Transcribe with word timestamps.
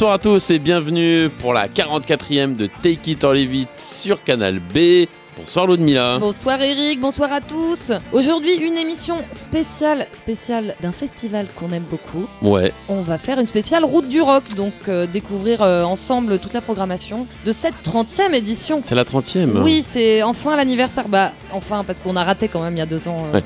Bonsoir 0.00 0.14
à 0.14 0.18
tous 0.18 0.50
et 0.50 0.58
bienvenue 0.58 1.28
pour 1.28 1.52
la 1.52 1.68
44e 1.68 2.56
de 2.56 2.70
Take 2.82 3.10
It 3.10 3.22
or 3.22 3.34
Leave 3.34 3.54
It 3.54 3.68
sur 3.78 4.24
Canal 4.24 4.58
B. 4.58 5.04
Bonsoir 5.36 5.66
Ludmilla. 5.66 6.16
Bonsoir 6.18 6.62
Eric, 6.62 7.00
bonsoir 7.02 7.30
à 7.30 7.42
tous. 7.42 7.92
Aujourd'hui, 8.10 8.54
une 8.54 8.78
émission 8.78 9.16
spéciale, 9.30 10.06
spéciale 10.12 10.74
d'un 10.80 10.92
festival 10.92 11.48
qu'on 11.54 11.70
aime 11.72 11.84
beaucoup. 11.90 12.26
Ouais, 12.40 12.72
On 12.88 13.02
va 13.02 13.18
faire 13.18 13.38
une 13.40 13.46
spéciale 13.46 13.84
Route 13.84 14.08
du 14.08 14.22
Rock, 14.22 14.44
donc 14.56 14.72
euh, 14.88 15.06
découvrir 15.06 15.60
euh, 15.60 15.84
ensemble 15.84 16.38
toute 16.38 16.54
la 16.54 16.62
programmation 16.62 17.26
de 17.44 17.52
cette 17.52 17.74
30e 17.84 18.32
édition. 18.32 18.80
c'est 18.82 18.94
la 18.94 19.04
30e. 19.04 19.60
Oui, 19.62 19.82
c'est 19.82 20.22
enfin 20.22 20.56
l'anniversaire. 20.56 21.08
Bah, 21.08 21.32
enfin, 21.52 21.84
parce 21.86 22.00
qu'on 22.00 22.16
a 22.16 22.24
raté 22.24 22.48
quand 22.48 22.62
même 22.62 22.74
il 22.74 22.78
y 22.78 22.82
a 22.82 22.86
deux 22.86 23.06
ans. 23.06 23.26
euh, 23.34 23.36
Ouais. 23.36 23.44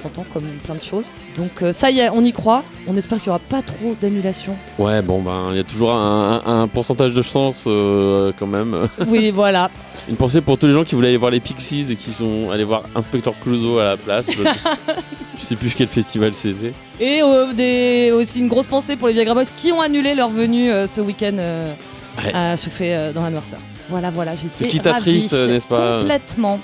30 0.00 0.18
ans 0.20 0.26
comme 0.32 0.44
plein 0.64 0.74
de 0.76 0.82
choses. 0.82 1.10
Donc 1.36 1.62
euh, 1.62 1.72
ça 1.72 1.90
y 1.90 1.98
est, 2.00 2.08
on 2.10 2.22
y 2.24 2.32
croit. 2.32 2.62
On 2.86 2.96
espère 2.96 3.18
qu'il 3.18 3.26
n'y 3.28 3.30
aura 3.30 3.38
pas 3.40 3.62
trop 3.62 3.94
d'annulations. 4.00 4.54
Ouais, 4.78 5.02
bon 5.02 5.20
ben, 5.22 5.48
il 5.50 5.56
y 5.56 5.60
a 5.60 5.64
toujours 5.64 5.92
un, 5.92 6.42
un- 6.46 6.60
un 6.62 6.68
pourcentage 6.68 7.14
de 7.14 7.22
chance 7.22 7.64
euh, 7.66 8.32
quand 8.38 8.46
même. 8.46 8.88
Oui, 9.08 9.30
voilà. 9.30 9.70
Une 10.08 10.16
pensée 10.16 10.40
pour 10.40 10.58
tous 10.58 10.66
les 10.66 10.72
gens 10.72 10.84
qui 10.84 10.94
voulaient 10.94 11.08
aller 11.08 11.16
voir 11.16 11.30
les 11.30 11.40
Pixies 11.40 11.86
et 11.90 11.96
qui 11.96 12.10
sont 12.12 12.50
allés 12.50 12.64
voir 12.64 12.82
Inspector 12.94 13.34
Clouseau 13.42 13.78
à 13.78 13.84
la 13.84 13.96
place. 13.96 14.30
Je 15.38 15.44
sais 15.44 15.56
plus 15.56 15.74
quel 15.74 15.86
festival 15.88 16.32
c'était. 16.34 16.72
Et 17.00 17.20
euh, 17.22 17.52
des, 17.52 18.10
aussi 18.12 18.40
une 18.40 18.48
grosse 18.48 18.66
pensée 18.66 18.96
pour 18.96 19.08
les 19.08 19.14
Viagra 19.14 19.34
Boys 19.34 19.44
qui 19.56 19.72
ont 19.72 19.80
annulé 19.80 20.14
leur 20.14 20.28
venue 20.30 20.70
ce 20.86 21.00
week-end 21.00 21.36
Ouais. 22.18 22.32
à 22.32 22.56
chauffer 22.56 23.10
dans 23.14 23.20
l'anniversaire. 23.22 23.58
Voilà, 23.88 24.10
voilà, 24.10 24.34
j'étais 24.34 24.52
Ce 24.54 24.64
qui 24.64 24.80
t'attriste, 24.80 25.32
n'est-ce 25.32 25.66
pas 25.66 26.00
Complètement. 26.00 26.60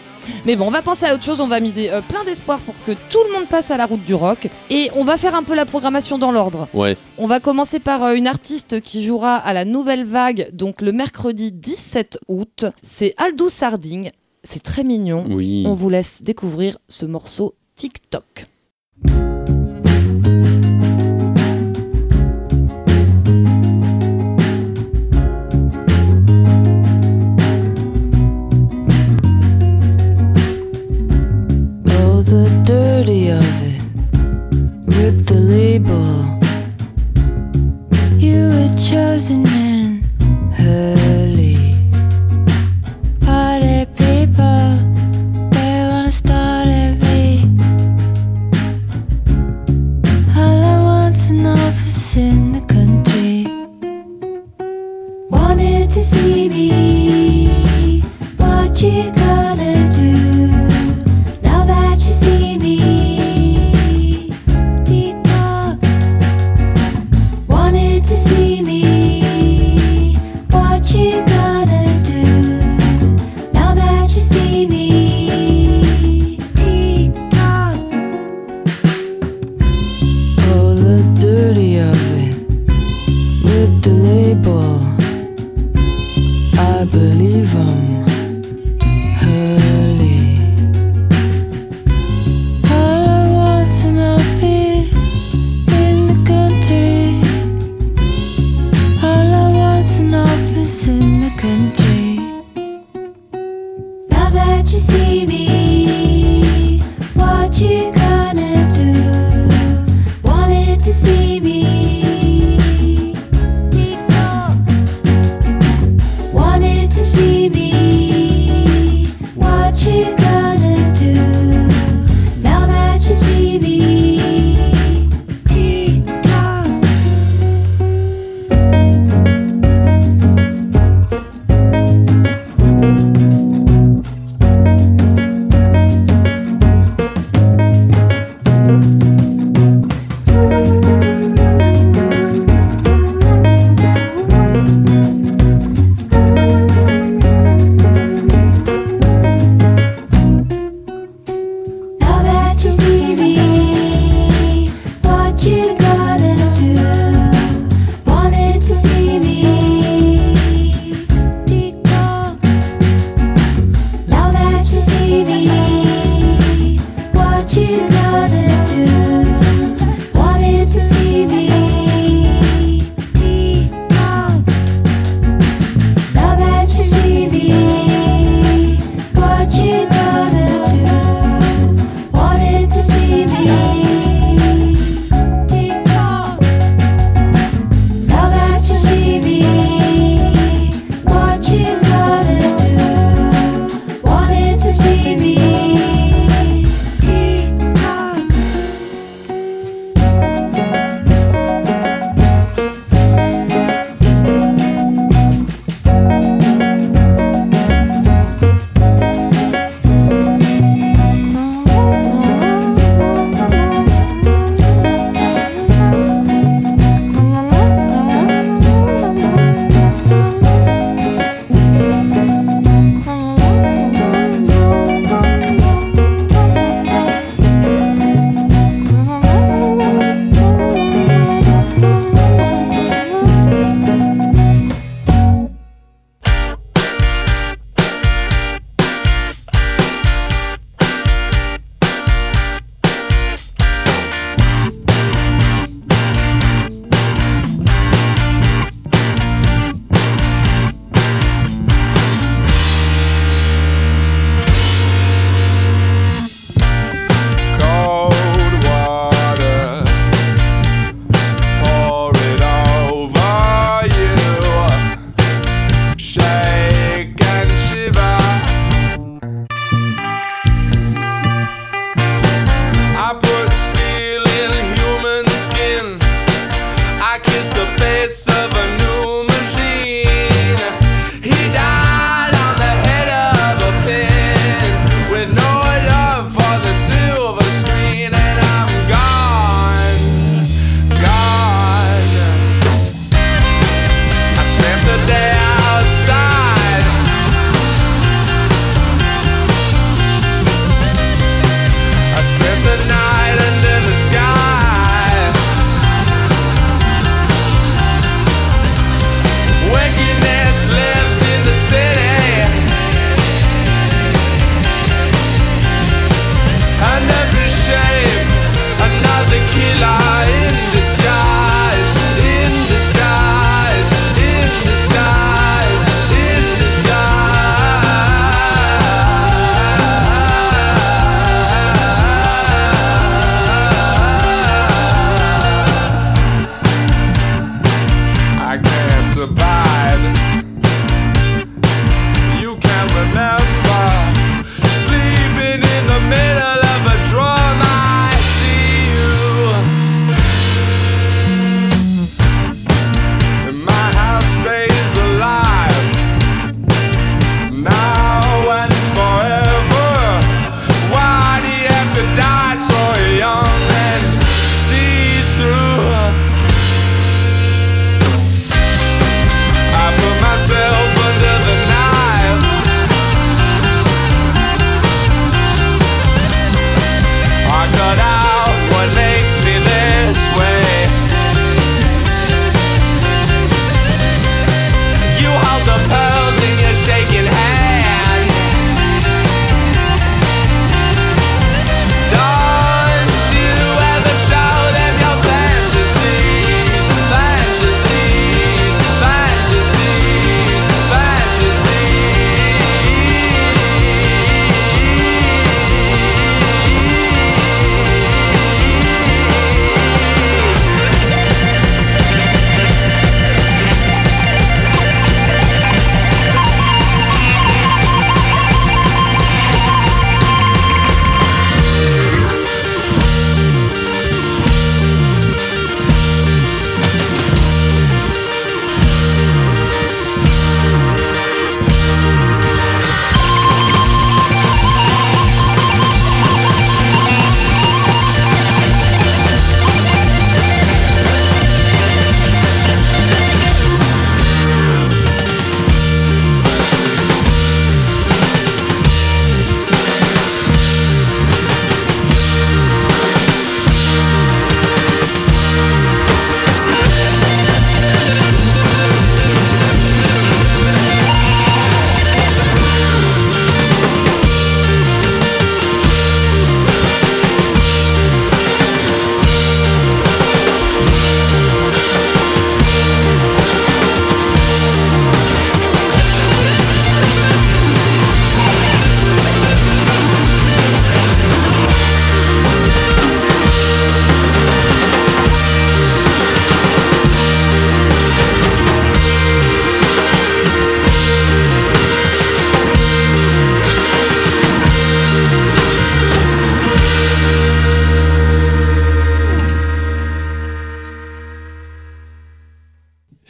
Mais 0.47 0.55
bon, 0.57 0.67
on 0.69 0.71
va 0.71 0.83
penser 0.83 1.05
à 1.07 1.15
autre 1.15 1.25
chose, 1.25 1.41
on 1.41 1.49
va 1.49 1.59
miser 1.61 1.91
euh, 1.93 2.01
plein 2.01 2.23
d'espoir 2.25 2.59
pour 2.61 2.75
que 2.87 2.93
tout 2.93 3.19
le 3.29 3.33
monde 3.39 3.49
passe 3.49 3.71
à 3.73 3.77
la 3.77 3.87
route 3.87 4.05
du 4.05 4.15
rock. 4.15 4.49
Et 4.71 4.89
on 4.95 5.03
va 5.05 5.17
faire 5.17 5.35
un 5.35 5.43
peu 5.43 5.55
la 5.55 5.67
programmation 5.67 6.17
dans 6.19 6.31
l'ordre. 6.31 6.69
Ouais, 6.75 6.97
On 7.19 7.27
va 7.27 7.41
commencer 7.41 7.81
par 7.81 8.05
euh, 8.05 8.15
une 8.15 8.27
artiste 8.29 8.81
qui 8.81 9.03
jouera 9.05 9.35
à 9.37 9.53
la 9.53 9.65
Nouvelle 9.65 10.05
Vague, 10.05 10.51
donc 10.53 10.81
le 10.81 10.93
mercredi 10.93 11.51
17 11.53 12.21
août. 12.29 12.67
C'est 12.83 13.15
Aldous 13.17 13.49
Sarding. 13.51 14.11
C'est 14.45 14.63
très 14.63 14.85
mignon. 14.85 15.25
oui. 15.29 15.65
On 15.67 15.75
vous 15.75 15.89
laisse 15.89 16.23
découvrir 16.23 16.79
ce 16.89 17.07
morceau 17.07 17.55
TikTok. 17.77 18.47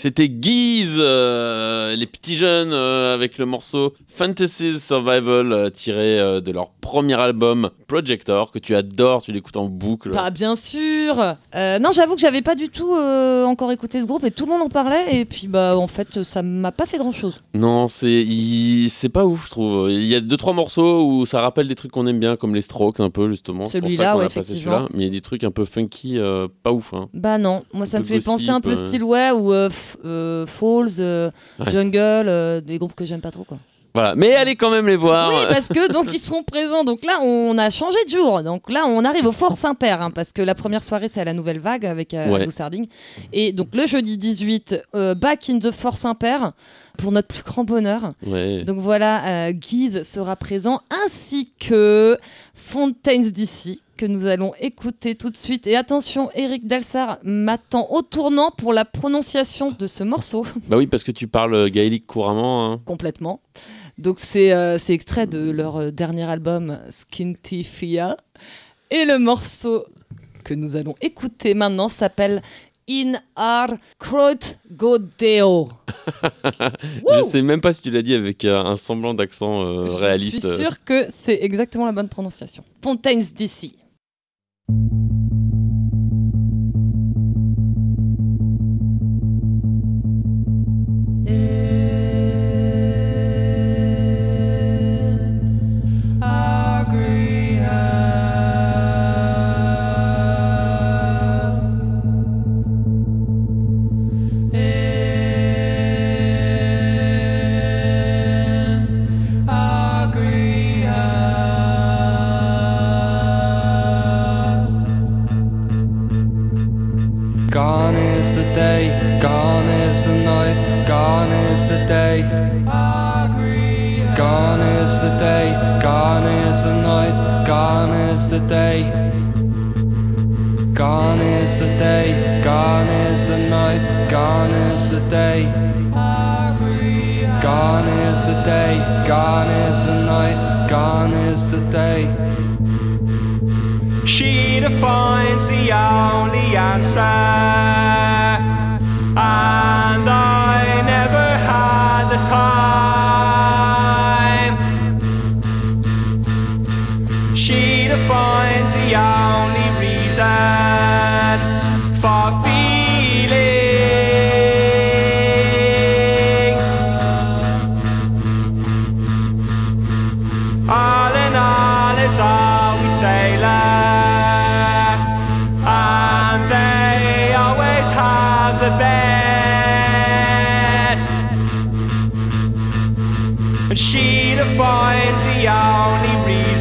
C'était 0.03 0.29
Guise, 0.29 0.97
euh, 0.99 1.62
les 1.97 2.07
petits 2.07 2.37
jeunes 2.37 2.73
euh, 2.73 3.15
avec 3.15 3.39
le 3.39 3.47
morceau 3.47 3.95
Fantasies 4.09 4.79
Survival 4.79 5.53
euh, 5.53 5.71
tiré 5.71 6.19
euh, 6.19 6.41
de 6.41 6.53
leur 6.53 6.71
premier 6.71 7.15
album 7.19 7.71
Projector 7.89 8.51
que 8.51 8.59
tu 8.59 8.75
adores, 8.75 9.23
tu 9.23 9.33
l'écoutes 9.33 9.57
en 9.57 9.67
boucle. 9.67 10.11
Bah 10.11 10.31
bien 10.31 10.57
sûr. 10.57 11.37
Euh, 11.55 11.79
non, 11.79 11.91
j'avoue 11.93 12.15
que 12.15 12.21
j'avais 12.21 12.43
pas 12.43 12.55
du 12.55 12.69
tout 12.69 12.95
euh, 12.95 13.45
encore 13.45 13.71
écouté 13.73 14.01
ce 14.03 14.07
groupe 14.07 14.25
et 14.25 14.31
tout 14.31 14.47
le 14.47 14.53
monde 14.53 14.63
en 14.63 14.69
parlait 14.69 15.17
et 15.21 15.25
puis 15.25 15.47
bah 15.47 15.77
en 15.77 15.87
fait 15.87 16.23
ça 16.23 16.43
m'a 16.43 16.73
pas 16.73 16.87
fait 16.87 16.99
grand 16.99 17.13
chose. 17.13 17.41
Non, 17.55 17.89
c'est 17.89 18.11
il- 18.11 18.89
c'est 18.89 19.09
pas 19.09 19.25
ouf, 19.25 19.47
je 19.47 19.51
trouve. 19.51 19.91
Il 19.91 20.07
y 20.07 20.15
a 20.15 20.21
deux 20.21 20.37
trois 20.37 20.53
morceaux 20.53 21.05
où 21.07 21.27
ça 21.27 21.41
rappelle 21.41 21.69
des 21.69 21.75
trucs 21.75 21.93
qu'on 21.93 22.07
aime 22.07 22.19
bien, 22.21 22.37
comme 22.37 22.55
les 22.55 22.63
Strokes 22.63 23.01
un 23.01 23.11
peu 23.11 23.29
justement. 23.29 23.67
Celui-là, 23.67 24.17
ouais, 24.17 24.27
effectivement. 24.27 24.73
celui-là. 24.73 24.89
Mais 24.95 25.01
il 25.01 25.05
y 25.05 25.09
a 25.09 25.11
des 25.13 25.21
trucs 25.21 25.45
un 25.45 25.51
peu 25.51 25.65
funky, 25.65 26.19
euh, 26.19 26.49
pas 26.63 26.73
ouf. 26.73 26.95
Hein. 26.95 27.09
Bah 27.15 27.39
non, 27.39 27.63
moi 27.75 27.87
ça 27.87 27.99
me 27.99 28.05
fait 28.05 28.21
penser 28.21 28.49
un 28.51 28.61
peu 28.61 28.71
euh. 28.71 29.33
ou 29.35 29.53
euh, 29.53 29.69
euh, 30.05 30.47
Falls, 30.47 30.89
euh, 31.01 31.31
Ouais. 31.59 31.67
Jungle, 31.83 32.29
euh, 32.29 32.61
des 32.61 32.79
groupes 32.79 32.95
que 32.95 33.05
j'aime 33.05 33.21
pas 33.21 33.31
trop 33.31 33.45
quoi. 33.45 33.59
Voilà. 33.95 34.15
Mais 34.15 34.35
allez 34.35 34.57
quand 34.57 34.71
même 34.71 34.87
les 34.87 34.97
voir. 34.97 35.29
Oui, 35.29 35.45
parce 35.49 35.69
que 35.69 35.93
donc 35.93 36.13
ils 36.13 36.19
seront 36.19 36.43
présents. 36.43 36.83
Donc 36.85 37.05
là, 37.05 37.21
on 37.21 37.59
a 37.59 37.69
changé 37.69 38.03
de 38.07 38.11
jour. 38.11 38.43
Donc 38.43 38.71
là, 38.71 38.87
on 38.87 39.05
arrive 39.05 39.27
au 39.27 39.33
Fort 39.33 39.57
Saint-Père, 39.57 40.01
hein, 40.01 40.11
parce 40.11 40.33
que 40.33 40.41
la 40.41 40.55
première 40.55 40.83
soirée, 40.83 41.09
c'est 41.09 41.21
à 41.21 41.25
la 41.25 41.35
Nouvelle 41.35 41.59
Vague 41.59 41.85
avec 41.85 42.15
euh, 42.15 42.33
Ouais. 42.33 42.47
Et 43.33 43.53
donc 43.53 43.69
le 43.75 43.87
jeudi 43.87 44.17
18, 44.17 44.83
euh, 44.95 45.15
back 45.15 45.51
in 45.51 45.59
the 45.59 45.71
Fort 45.71 45.97
Saint-Père, 45.97 46.53
pour 46.97 47.13
notre 47.13 47.29
plus 47.29 47.43
grand 47.43 47.65
bonheur. 47.65 48.09
Ouais. 48.27 48.65
Donc 48.65 48.79
voilà, 48.79 49.49
euh, 49.49 49.53
Guise 49.53 50.03
sera 50.05 50.37
présent, 50.37 50.81
ainsi 51.05 51.51
que 51.61 52.19
Fontaines 52.55 53.31
d'ici, 53.31 53.83
que 54.03 54.07
nous 54.09 54.27
allons 54.27 54.53
écouter 54.59 55.15
tout 55.15 55.31
de 55.31 55.37
suite. 55.37 55.69
Et 55.69 55.77
attention, 55.77 56.29
Eric 56.35 56.67
Delsar 56.67 57.21
m'attend 57.23 57.89
au 57.93 58.03
tournant 58.03 58.51
pour 58.51 58.73
la 58.73 58.85
prononciation 58.85 59.71
de 59.71 59.87
ce 59.87 60.03
morceau. 60.03 60.45
Bah 60.69 60.77
oui, 60.77 60.89
parce 60.89 61.05
que 61.05 61.13
tu 61.13 61.29
parles 61.29 61.71
gaélique 61.71 62.05
couramment. 62.05 62.73
hein. 62.73 62.81
complètement. 62.85 63.41
Donc 63.99 64.19
c'est 64.19 64.53
euh, 64.53 64.77
extrait 64.89 65.29
de 65.29 65.53
leur 65.53 65.77
euh, 65.77 65.91
dernier 65.93 66.25
album 66.25 66.81
Skintifia 66.91 68.17
et 68.91 69.05
le 69.05 69.21
morceau 69.21 69.85
que 70.43 70.55
nous 70.55 70.75
allons 70.75 70.97
écouter 71.01 71.55
maintenant 71.55 71.89
s'appelle 71.89 72.43
In 72.91 73.13
Ar 73.37 73.69
Croat 74.01 74.57
Godeo. 74.73 75.71
Je 77.09 77.23
sais 77.23 77.43
même 77.43 77.61
pas 77.61 77.73
si 77.73 77.83
tu 77.83 77.93
l'as 77.93 78.03
dit 78.03 78.15
avec 78.15 78.45
euh, 78.45 78.65
un 78.65 78.75
semblant 78.75 79.15
d'accent 79.15 79.63
euh, 79.63 79.85
réaliste. 79.85 80.43
Je 80.43 80.55
suis 80.55 80.65
sûre 80.65 80.83
que 80.85 81.07
c'est 81.11 81.39
exactement 81.43 81.87
la 81.87 81.93
bonne 81.93 82.09
prononciation. 82.09 82.65
Fontaines 82.83 83.23
d'ici. 83.23 83.77
thank 84.73 84.93
you 84.93 85.02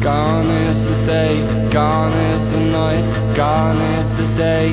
Gone 0.00 0.46
is 0.70 0.86
the 0.86 1.06
day, 1.06 1.68
gone 1.70 2.12
is 2.12 2.52
the 2.52 2.60
night, 2.60 3.34
gone 3.34 3.80
is 3.98 4.14
the 4.16 4.26
day. 4.36 4.70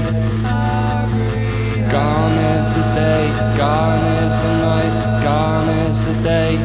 Gone 1.90 2.38
is 2.56 2.74
the 2.76 2.84
day, 2.94 3.32
gone 3.56 4.06
is 4.24 4.36
the 4.44 4.58
night, 4.58 5.22
gone 5.24 5.70
is 5.88 6.02
the 6.04 6.14
day. 6.22 6.58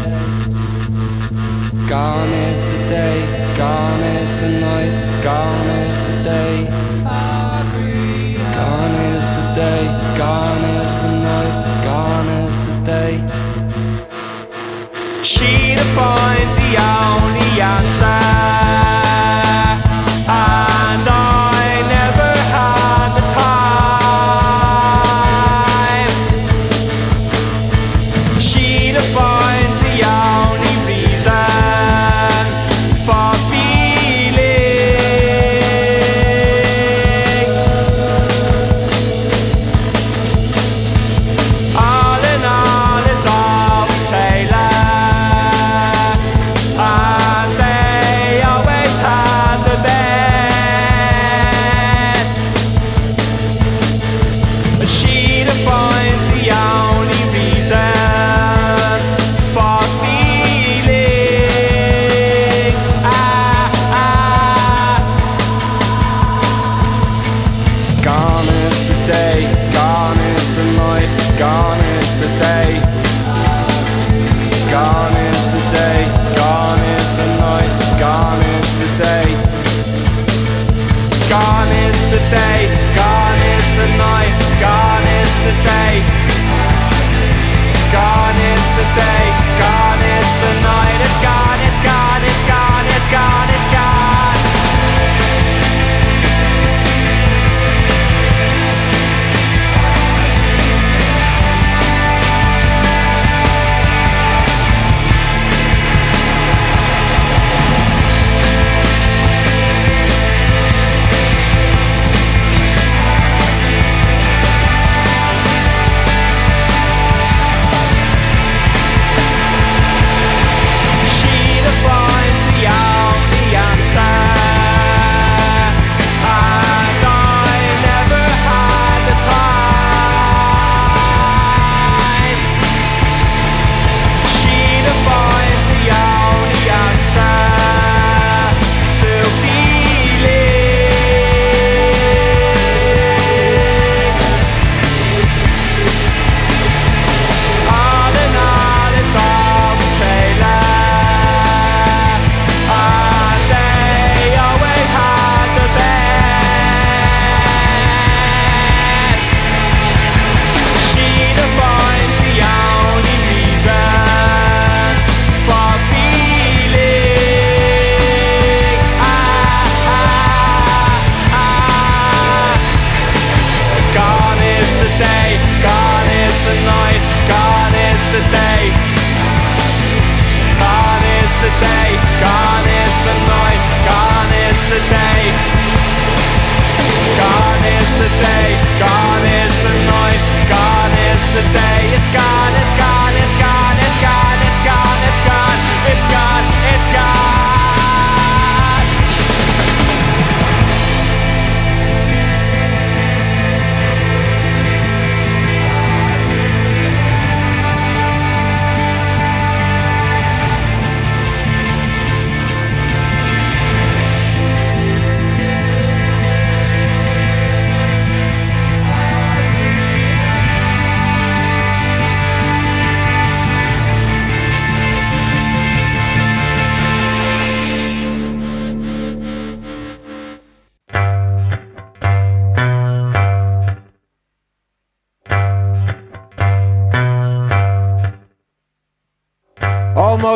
Gone 1.87 2.32
is 2.50 2.64
the 2.64 2.78
day, 2.88 3.54
gone 3.56 4.00
is 4.00 4.40
the 4.40 4.49
night, 4.49 5.23
gone 5.23 5.58
Defines 15.88 16.54
the 16.57 16.76
only 16.76 17.62
answer, 17.62 18.38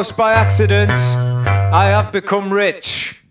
Almost 0.02 0.16
by 0.16 0.32
accident, 0.32 0.90
I 0.90 1.84
have 1.84 2.10
become 2.10 2.52
rich. 2.52 3.22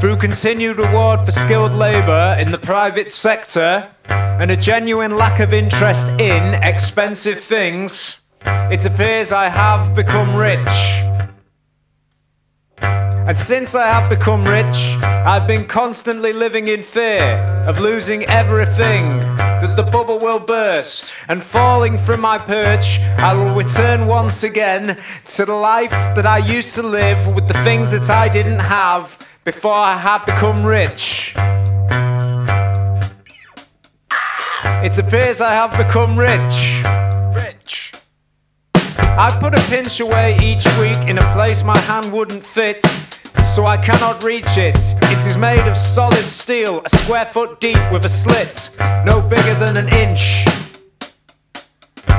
Through 0.00 0.16
continued 0.16 0.78
reward 0.78 1.22
for 1.26 1.32
skilled 1.32 1.72
labour 1.72 2.34
in 2.40 2.50
the 2.50 2.56
private 2.56 3.10
sector 3.10 3.86
and 4.08 4.50
a 4.50 4.56
genuine 4.56 5.18
lack 5.18 5.38
of 5.38 5.52
interest 5.52 6.08
in 6.18 6.54
expensive 6.64 7.40
things, 7.40 8.22
it 8.42 8.86
appears 8.86 9.32
I 9.32 9.50
have 9.50 9.94
become 9.94 10.34
rich. 10.34 10.76
And 12.80 13.36
since 13.36 13.74
I 13.74 13.86
have 13.88 14.08
become 14.08 14.46
rich, 14.46 14.78
I've 15.02 15.46
been 15.46 15.66
constantly 15.66 16.32
living 16.32 16.68
in 16.68 16.82
fear 16.82 17.36
of 17.68 17.80
losing 17.80 18.24
everything, 18.24 19.20
that 19.60 19.76
the 19.76 19.82
bubble 19.82 20.18
will 20.18 20.38
burst, 20.38 21.10
and 21.28 21.42
falling 21.42 21.98
from 21.98 22.20
my 22.20 22.38
perch, 22.38 23.00
I 23.18 23.34
will 23.34 23.54
return 23.54 24.06
once 24.06 24.42
again 24.42 24.98
to 25.26 25.44
the 25.44 25.54
life 25.54 25.90
that 25.90 26.26
I 26.26 26.38
used 26.38 26.74
to 26.74 26.82
live 26.82 27.34
with 27.34 27.48
the 27.48 27.54
things 27.64 27.90
that 27.90 28.08
I 28.10 28.28
didn't 28.28 28.60
have 28.60 29.18
before 29.44 29.74
I 29.74 29.96
had 29.96 30.24
become 30.24 30.64
rich. 30.64 31.34
It 34.84 34.96
appears 34.98 35.40
I 35.40 35.52
have 35.52 35.72
become 35.72 36.18
rich. 36.18 36.82
Rich. 37.34 37.92
I 38.74 39.36
put 39.40 39.54
a 39.54 39.62
pinch 39.68 39.98
away 39.98 40.36
each 40.40 40.64
week 40.78 41.08
in 41.08 41.18
a 41.18 41.32
place 41.34 41.64
my 41.64 41.76
hand 41.78 42.12
wouldn't 42.12 42.44
fit, 42.44 42.84
so 43.46 43.66
I 43.66 43.76
cannot 43.76 44.22
reach 44.22 44.56
it. 44.56 44.76
It 44.76 45.26
is 45.26 45.36
made 45.36 45.66
of 45.68 45.76
solid 45.76 46.26
steel, 46.26 46.82
a 46.84 46.88
square 46.88 47.26
foot 47.26 47.60
deep 47.60 47.80
with 47.92 48.04
a 48.04 48.08
slit, 48.08 48.76
no 49.04 49.20
bigger 49.20 49.54
than 49.54 49.76
an 49.76 49.88
inch. 49.92 50.44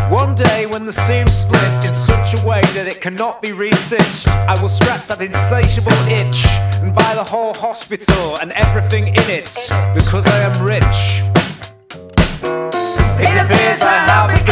One 0.10 0.34
day, 0.34 0.66
when 0.66 0.86
the 0.86 0.94
seam 0.94 1.28
splits 1.28 1.86
in 1.86 1.94
such 1.94 2.34
a 2.34 2.46
way 2.46 2.62
that 2.74 2.88
it 2.88 3.00
cannot 3.00 3.42
be 3.42 3.50
restitched, 3.50 4.28
I 4.28 4.60
will 4.62 4.70
scratch 4.70 5.06
that 5.08 5.22
insatiable 5.22 5.92
itch 6.08 6.46
and 6.82 6.96
buy 6.96 7.14
the 7.14 7.24
whole 7.24 7.54
hospital 7.54 8.38
and 8.42 8.52
everything 8.54 9.10
in 9.10 9.30
it 9.30 9.54
because 9.94 10.26
I 10.26 10.40
am 10.40 10.66
rich. 10.66 11.22
It 13.22 13.36
appears 13.36 13.82
I 13.82 13.98
have 14.10 14.49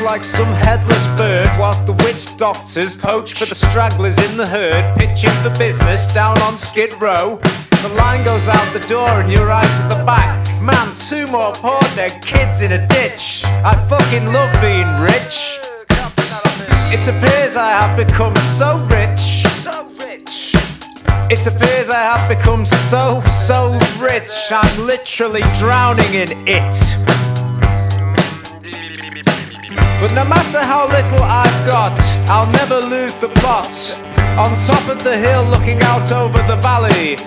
twitching 0.00 0.04
like 0.04 0.24
some 0.24 0.52
headless 0.52 1.06
bird 1.16 1.48
whilst 1.58 1.86
the 1.86 1.92
witch 1.92 2.36
doctors 2.36 2.96
poach 2.96 3.34
for 3.34 3.46
the 3.46 3.54
stragglers 3.54 4.18
in 4.18 4.36
the 4.36 4.46
herd, 4.46 4.98
pitching 4.98 5.30
for 5.42 5.50
business 5.58 6.12
down 6.14 6.38
on 6.42 6.56
Skid 6.56 6.92
Row. 7.00 7.38
The 7.82 7.92
line 7.96 8.24
goes 8.24 8.48
out 8.48 8.72
the 8.72 8.86
door 8.86 9.08
and 9.08 9.30
you're 9.30 9.46
right 9.46 9.64
at 9.64 9.88
the 9.88 10.04
back. 10.04 10.38
Man, 10.60 10.94
two 11.08 11.26
more 11.26 11.52
poor 11.54 11.80
dead 11.94 12.22
kids 12.22 12.62
in 12.62 12.72
a 12.72 12.86
ditch. 12.88 13.42
I 13.44 13.74
fucking 13.88 14.32
love 14.32 14.52
being 14.60 14.88
rich. 15.00 15.58
It 16.92 17.06
appears 17.06 17.56
I 17.56 17.70
have 17.70 17.96
become 17.96 18.36
so 18.58 18.78
rich. 18.90 19.46
So 19.62 19.88
rich. 19.98 20.54
It 21.30 21.46
appears 21.46 21.88
I 21.90 22.00
have 22.00 22.28
become 22.28 22.64
so, 22.64 23.22
so 23.46 23.78
rich. 23.98 24.32
I'm 24.50 24.86
literally 24.86 25.42
drowning 25.58 26.14
in 26.14 26.48
it. 26.48 27.29
But 30.00 30.14
no 30.14 30.24
matter 30.24 30.60
how 30.60 30.88
little 30.88 31.22
I've 31.22 31.66
got, 31.66 31.92
I'll 32.26 32.50
never 32.50 32.80
lose 32.80 33.14
the 33.16 33.28
plot. 33.40 33.68
On 34.38 34.56
top 34.56 34.88
of 34.88 35.04
the 35.04 35.14
hill, 35.14 35.44
looking 35.44 35.78
out 35.82 36.10
over 36.10 36.38
the 36.48 36.56
valley, 36.56 37.18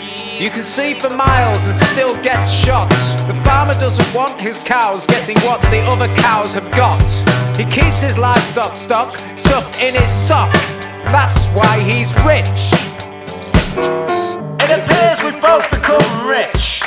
you 0.43 0.49
can 0.49 0.63
see 0.63 0.95
for 0.95 1.11
miles 1.11 1.67
and 1.67 1.77
still 1.93 2.19
get 2.23 2.45
shot. 2.45 2.89
The 3.27 3.39
farmer 3.45 3.75
doesn't 3.75 4.11
want 4.11 4.41
his 4.41 4.57
cows 4.57 5.05
getting 5.05 5.37
what 5.41 5.61
the 5.69 5.81
other 5.81 6.07
cows 6.15 6.55
have 6.55 6.71
got. 6.71 7.03
He 7.55 7.65
keeps 7.65 8.01
his 8.01 8.17
livestock 8.17 8.75
stock 8.75 9.19
stuffed 9.37 9.79
in 9.79 9.93
his 9.93 10.09
sock. 10.09 10.51
That's 11.13 11.45
why 11.49 11.79
he's 11.79 12.11
rich. 12.25 12.73
It 14.65 14.71
appears 14.79 15.21
we've 15.21 15.39
both 15.39 15.69
become 15.69 16.27
rich. 16.27 16.81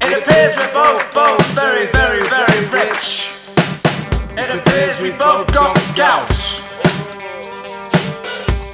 It 0.00 0.16
appears 0.16 0.56
we're 0.56 0.72
both, 0.72 1.12
both 1.12 1.46
very, 1.48 1.86
very, 1.88 2.22
very 2.22 2.68
rich. 2.68 3.35
It 4.38 4.54
appears 4.54 5.00
we 5.00 5.12
both 5.12 5.50
got 5.50 5.74
gout. 5.96 6.30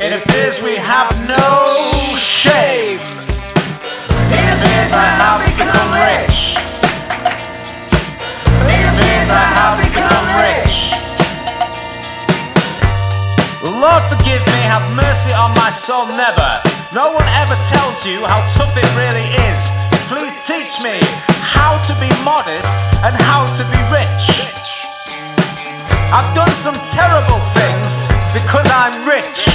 It 0.02 0.12
appears 0.12 0.60
we 0.60 0.74
have 0.74 1.14
no 1.22 2.18
shame. 2.18 2.98
It 4.34 4.46
appears 4.50 4.90
I 4.90 5.06
have 5.22 5.38
become 5.46 5.88
rich. 6.02 6.58
It 8.74 8.82
appears 8.90 9.28
I 9.30 9.46
have 9.54 9.78
become 9.78 10.26
rich. 10.42 10.98
Lord 13.62 14.02
forgive 14.10 14.42
me, 14.42 14.60
have 14.66 14.82
mercy 14.96 15.30
on 15.30 15.54
my 15.54 15.70
soul, 15.70 16.08
never. 16.08 16.60
No 16.92 17.12
one 17.12 17.28
ever 17.38 17.54
tells 17.70 18.04
you 18.04 18.26
how 18.26 18.42
tough 18.58 18.76
it 18.76 18.90
really 18.98 19.30
is. 19.46 19.60
Please 20.10 20.34
teach 20.44 20.82
me 20.82 20.98
how 21.38 21.78
to 21.86 21.94
be 22.02 22.10
modest 22.24 22.74
and 23.06 23.14
how 23.22 23.46
to 23.46 23.62
be 23.70 23.78
rich. 23.94 24.81
I've 26.12 26.36
done 26.36 26.52
some 26.60 26.76
terrible 26.92 27.40
things 27.56 28.04
because 28.36 28.68
I'm 28.68 29.08
rich. 29.08 29.48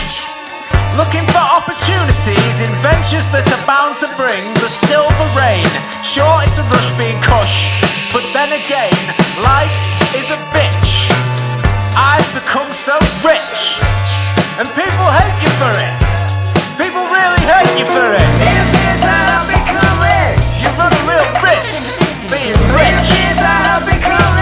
Looking 0.97 1.21
for 1.29 1.37
opportunities 1.37 2.57
in 2.65 2.73
ventures 2.81 3.29
that 3.29 3.45
are 3.45 3.65
bound 3.69 4.01
to 4.01 4.09
bring 4.17 4.57
the 4.57 4.65
silver 4.65 5.29
rain. 5.37 5.69
Sure, 6.01 6.41
it's 6.41 6.57
a 6.57 6.65
rush 6.65 6.89
being 6.97 7.21
cush, 7.21 7.69
but 8.09 8.25
then 8.33 8.57
again, 8.57 8.97
life 9.45 9.69
is 10.17 10.33
a 10.33 10.39
bitch. 10.49 11.13
I've 11.93 12.25
become 12.33 12.73
so 12.73 12.97
rich, 13.21 13.77
and 14.57 14.65
people 14.73 15.07
hate 15.13 15.37
you 15.45 15.53
for 15.61 15.69
it. 15.77 15.93
People 16.73 17.05
really 17.05 17.43
hate 17.45 17.69
you 17.77 17.85
for 17.85 18.17
it. 18.17 18.25
You 20.57 20.69
run 20.73 20.89
a 20.89 21.03
real 21.05 21.29
risk 21.45 21.85
being 22.33 22.57
rich. 22.73 22.89
It 22.89 22.97
appears 22.97 23.45
I 23.45 23.61
have 23.61 23.85
become 23.85 24.36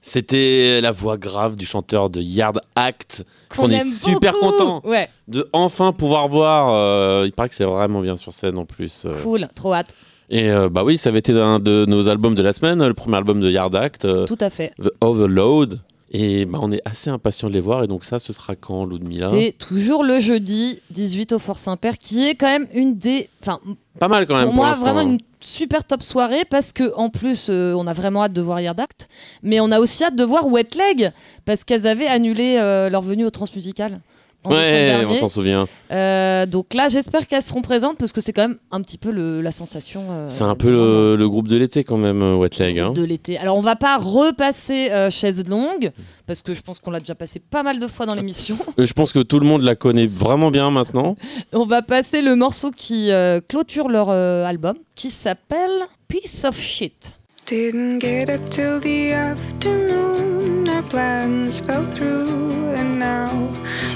C'était 0.00 0.80
la 0.82 0.92
voix 0.92 1.16
grave 1.16 1.56
du 1.56 1.64
chanteur 1.64 2.10
de 2.10 2.20
Yard 2.20 2.60
Act. 2.76 3.24
Qu'on 3.48 3.64
On 3.64 3.70
est 3.70 3.76
aime 3.76 3.80
super 3.80 4.34
beaucoup. 4.34 4.50
content 4.50 4.82
Ouais, 4.84 5.08
de 5.28 5.48
enfin 5.54 5.92
pouvoir 5.92 6.28
voir. 6.28 6.74
euh, 6.74 7.22
il 7.24 7.32
paraît 7.32 7.48
que 7.48 7.54
c'est 7.54 7.64
vraiment 7.64 8.00
bien 8.02 8.18
sur 8.18 8.32
scène 8.32 8.58
en 8.58 8.66
plus. 8.66 9.06
euh. 9.06 9.14
cool, 9.22 9.48
trop 9.54 9.72
hâte. 9.72 9.94
Et 10.30 10.50
euh, 10.50 10.68
bah 10.68 10.84
oui, 10.84 10.96
ça 10.96 11.10
avait 11.10 11.18
été 11.18 11.32
un 11.32 11.58
de 11.58 11.84
nos 11.86 12.08
albums 12.08 12.34
de 12.34 12.42
la 12.42 12.52
semaine, 12.52 12.84
le 12.84 12.94
premier 12.94 13.16
album 13.16 13.40
de 13.40 13.50
Yard 13.50 13.74
Act, 13.74 14.04
euh, 14.04 14.26
Tout 14.26 14.38
à 14.40 14.50
fait. 14.50 14.72
The 14.82 14.90
Overload. 15.00 15.80
Et 16.16 16.44
bah 16.44 16.60
on 16.62 16.70
est 16.70 16.80
assez 16.84 17.10
impatient 17.10 17.48
de 17.48 17.54
les 17.54 17.60
voir. 17.60 17.82
Et 17.82 17.88
donc 17.88 18.04
ça, 18.04 18.20
ce 18.20 18.32
sera 18.32 18.54
quand, 18.54 18.84
Ludmilla? 18.84 19.30
C'est 19.30 19.56
toujours 19.58 20.04
le 20.04 20.20
jeudi 20.20 20.80
18 20.90 21.32
au 21.32 21.38
Fort 21.40 21.58
Saint-Père, 21.58 21.98
qui 21.98 22.24
est 22.24 22.36
quand 22.36 22.46
même 22.46 22.68
une 22.72 22.96
des. 22.96 23.28
Enfin, 23.42 23.58
Pas 23.98 24.06
mal 24.06 24.24
quand 24.26 24.36
même. 24.36 24.44
pour 24.44 24.54
pour 24.54 24.64
moi, 24.64 24.74
vraiment 24.74 25.00
hein. 25.00 25.14
une 25.14 25.18
super 25.40 25.84
top 25.84 26.02
soirée 26.02 26.44
parce 26.48 26.72
que 26.72 26.94
en 26.94 27.10
plus, 27.10 27.48
euh, 27.50 27.74
on 27.74 27.86
a 27.88 27.92
vraiment 27.92 28.22
hâte 28.22 28.32
de 28.32 28.40
voir 28.40 28.60
Yard 28.60 28.78
Act, 28.78 29.08
mais 29.42 29.58
on 29.58 29.72
a 29.72 29.80
aussi 29.80 30.04
hâte 30.04 30.14
de 30.14 30.24
voir 30.24 30.46
Wet 30.46 30.68
Leg 30.76 31.10
parce 31.44 31.64
qu'elles 31.64 31.86
avaient 31.86 32.06
annulé 32.06 32.58
euh, 32.58 32.88
leur 32.88 33.02
venue 33.02 33.24
au 33.24 33.30
Transmusical. 33.30 34.00
Ouais, 34.46 35.04
on 35.06 35.14
s'en 35.14 35.28
souvient. 35.28 35.66
Euh, 35.90 36.46
donc 36.46 36.74
là, 36.74 36.88
j'espère 36.88 37.26
qu'elles 37.26 37.42
seront 37.42 37.62
présentes 37.62 37.98
parce 37.98 38.12
que 38.12 38.20
c'est 38.20 38.32
quand 38.32 38.48
même 38.48 38.58
un 38.70 38.80
petit 38.82 38.98
peu 38.98 39.10
le, 39.10 39.40
la 39.40 39.52
sensation. 39.52 40.06
Euh, 40.10 40.26
c'est 40.28 40.44
un 40.44 40.54
peu 40.54 41.16
le, 41.16 41.28
groupe 41.28 41.48
de 41.48 41.56
l'été 41.56 41.84
quand 41.84 41.96
même, 41.96 42.22
euh, 42.22 42.34
Wet 42.34 42.50
Leg. 42.58 42.78
Hein. 42.78 42.92
De 42.92 43.04
l'été. 43.04 43.38
Alors 43.38 43.56
on 43.56 43.62
va 43.62 43.76
pas 43.76 43.96
repasser 43.96 44.90
euh, 44.90 45.10
Chaise 45.10 45.48
Longue 45.48 45.90
parce 46.26 46.42
que 46.42 46.54
je 46.54 46.62
pense 46.62 46.80
qu'on 46.80 46.90
l'a 46.90 47.00
déjà 47.00 47.14
passé 47.14 47.40
pas 47.40 47.62
mal 47.62 47.78
de 47.78 47.86
fois 47.86 48.06
dans 48.06 48.14
l'émission. 48.14 48.56
je 48.78 48.92
pense 48.92 49.12
que 49.12 49.20
tout 49.20 49.40
le 49.40 49.46
monde 49.46 49.62
la 49.62 49.74
connaît 49.74 50.06
vraiment 50.06 50.50
bien 50.50 50.70
maintenant. 50.70 51.16
on 51.52 51.66
va 51.66 51.82
passer 51.82 52.22
le 52.22 52.36
morceau 52.36 52.70
qui 52.70 53.10
clôture 53.48 53.88
leur 53.88 54.10
album 54.10 54.74
qui 54.94 55.10
s'appelle 55.10 55.70
Piece 56.08 56.44
of 56.44 56.58
Shit. 56.58 57.20
Didn't 57.46 57.98
get 57.98 58.30
up 58.30 58.48
till 58.48 58.80
the 58.80 59.12
afternoon. 59.12 60.66
Our 60.66 60.82
plans 60.82 61.60
fell 61.60 61.84
through, 61.94 62.72
and 62.72 62.98
now 62.98 63.30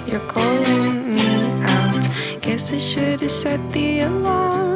you're 0.06 0.28
calling 0.28 1.14
me 1.14 1.30
out. 1.62 2.06
Guess 2.42 2.74
I 2.74 2.76
should 2.76 3.22
have 3.22 3.30
set 3.30 3.72
the 3.72 4.00
alarm. 4.00 4.67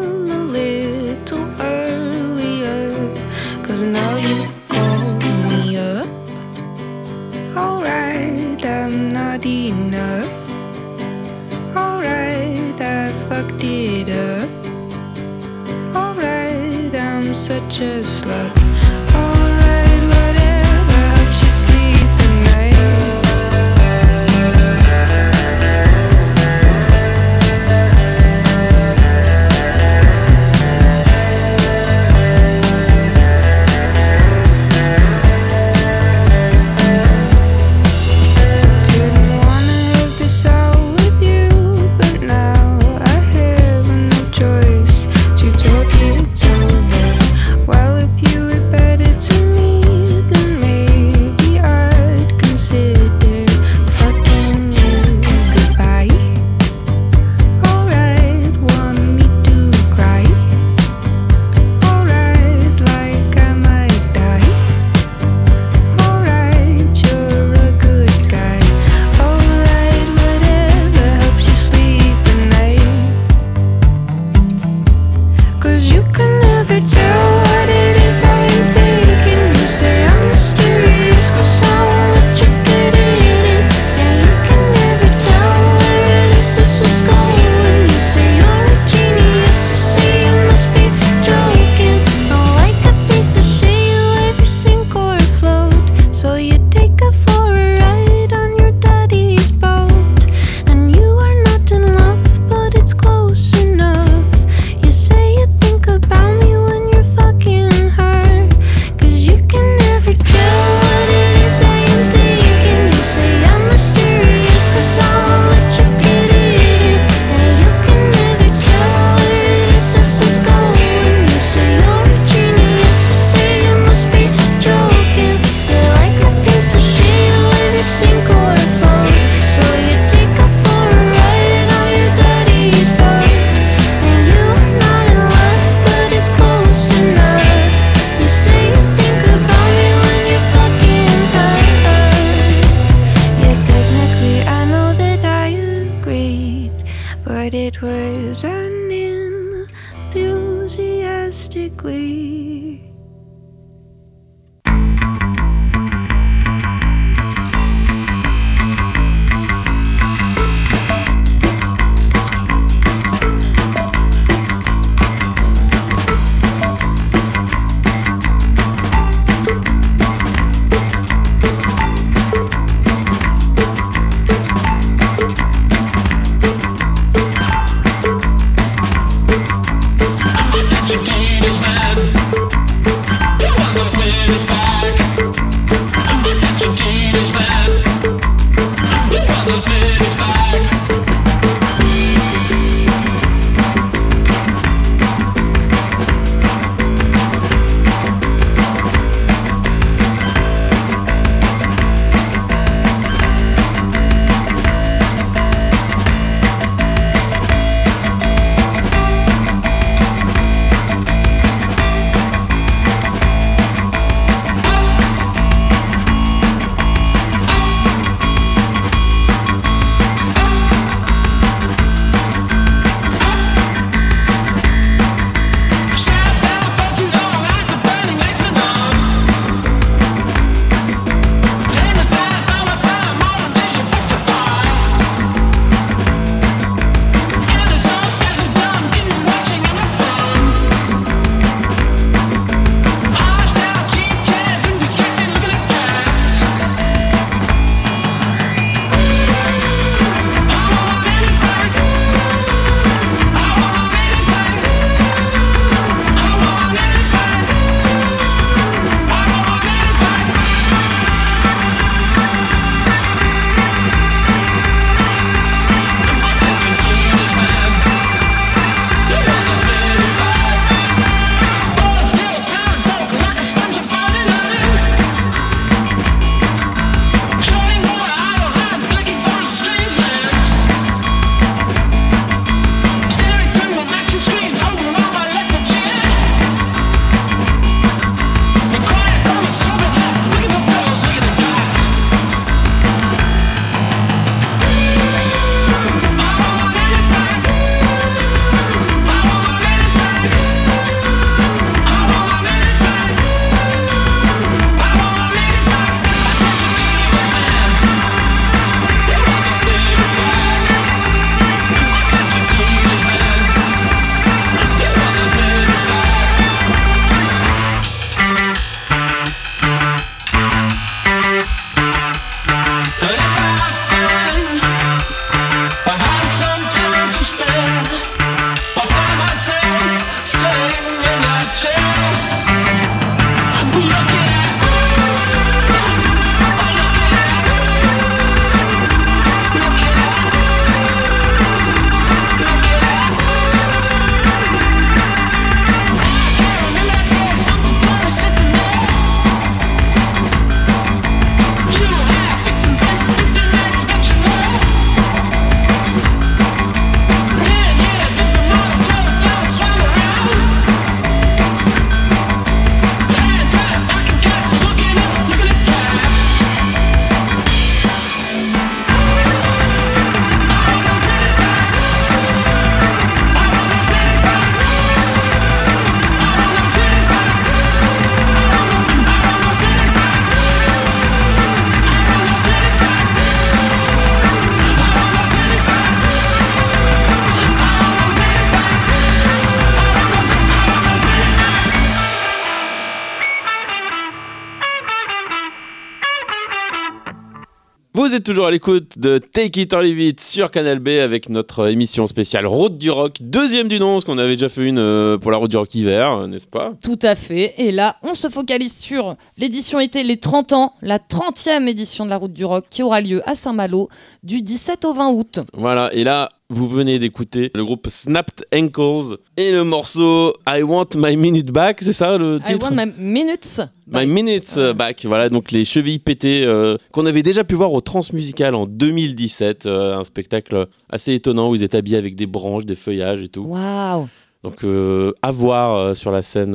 Vous 398.13 398.19
êtes 398.19 398.25
toujours 398.25 398.47
à 398.47 398.51
l'écoute 398.51 398.99
de 398.99 399.17
Take 399.17 399.63
It 399.63 399.73
or 399.73 399.81
Leave 399.81 399.99
It 399.99 400.21
sur 400.21 400.51
Canal 400.51 400.81
B 400.81 400.89
avec 400.89 401.31
notre 401.31 401.71
émission 401.71 402.07
spéciale 402.07 402.47
Route 402.47 402.77
du 402.77 402.91
Rock, 402.91 403.15
deuxième 403.23 403.69
du 403.69 403.81
nom, 403.81 403.95
parce 403.95 404.05
qu'on 404.05 404.19
avait 404.19 404.35
déjà 404.35 404.51
fait 404.51 404.69
une 404.69 404.79
euh, 404.79 405.17
pour 405.17 405.31
la 405.31 405.39
Route 405.39 405.51
du 405.51 405.57
Rock 405.57 405.75
hiver, 405.75 406.13
euh, 406.13 406.27
n'est-ce 406.27 406.47
pas? 406.47 406.75
Tout 406.83 406.99
à 407.01 407.15
fait. 407.15 407.55
Et 407.57 407.73
là, 407.73 407.97
on 408.03 408.13
se 408.13 408.29
focalise 408.29 408.77
sur 408.77 409.17
l'édition 409.39 409.81
été, 409.81 410.03
les 410.03 410.19
30 410.19 410.53
ans, 410.53 410.75
la 410.83 410.99
30e 410.99 411.67
édition 411.67 412.05
de 412.05 412.11
la 412.11 412.19
Route 412.19 412.35
du 412.35 412.45
Rock 412.45 412.67
qui 412.69 412.83
aura 412.83 413.01
lieu 413.01 413.23
à 413.25 413.35
Saint-Malo 413.35 413.89
du 414.23 414.43
17 414.43 414.85
au 414.85 414.93
20 414.93 415.13
août. 415.13 415.41
Voilà, 415.55 415.91
et 415.95 416.05
là, 416.05 416.33
vous 416.53 416.69
venez 416.69 416.99
d'écouter 416.99 417.51
le 417.55 417.65
groupe 417.65 417.87
Snapped 417.89 418.45
Ankles 418.55 419.17
et 419.37 419.53
le 419.53 419.65
morceau 419.65 420.35
I 420.47 420.63
Want 420.63 420.89
My 420.97 421.17
Minute 421.17 421.51
Back, 421.51 421.81
c'est 421.81 421.95
ça 421.95 422.19
le 422.19 422.37
I 422.37 422.43
titre 422.43 422.71
want 422.71 422.77
my 422.77 422.93
minutes. 422.99 423.63
My 423.87 424.07
Minutes 424.07 424.55
euh, 424.59 424.75
Back, 424.75 425.05
voilà, 425.07 425.29
donc 425.29 425.51
les 425.51 425.65
chevilles 425.65 425.99
pétées 425.99 426.45
euh, 426.45 426.77
qu'on 426.93 427.07
avait 427.07 427.23
déjà 427.23 427.43
pu 427.45 427.55
voir 427.55 427.73
au 427.73 427.81
Transmusical 427.81 428.55
en 428.55 428.67
2017, 428.67 429.67
euh, 429.67 429.99
un 429.99 430.05
spectacle 430.05 430.67
assez 430.89 431.15
étonnant 431.15 431.51
où 431.51 431.55
ils 431.55 431.63
étaient 431.63 431.79
habillés 431.79 431.97
avec 431.99 432.15
des 432.17 432.27
branches, 432.27 432.67
des 432.67 432.75
feuillages 432.75 433.23
et 433.23 433.29
tout. 433.29 433.45
Waouh. 433.45 434.09
Donc 434.43 434.65
euh, 434.65 435.13
à 435.23 435.31
voir 435.31 435.75
euh, 435.77 435.95
sur 435.95 436.11
la 436.11 436.23
scène 436.23 436.55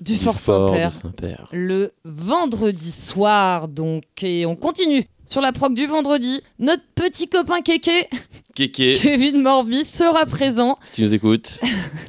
euh, 0.00 0.04
Du 0.04 0.16
Fort 0.16 0.38
Saint-Père. 0.38 0.92
Saint-Père. 0.94 1.48
le 1.52 1.92
vendredi 2.04 2.90
soir 2.92 3.68
donc 3.68 4.02
et 4.22 4.46
on 4.46 4.56
continue 4.56 5.04
sur 5.26 5.40
la 5.40 5.52
proc 5.52 5.74
du 5.74 5.86
vendredi 5.86 6.40
notre 6.58 6.82
petit 6.94 7.28
copain 7.28 7.60
Kéké 7.60 8.08
Kéké, 8.54 8.94
Kevin 8.94 9.42
Morby 9.42 9.84
sera 9.84 10.26
présent 10.26 10.78
si 10.84 10.94
tu 10.96 11.02
nous 11.02 11.14
écoutes. 11.14 11.60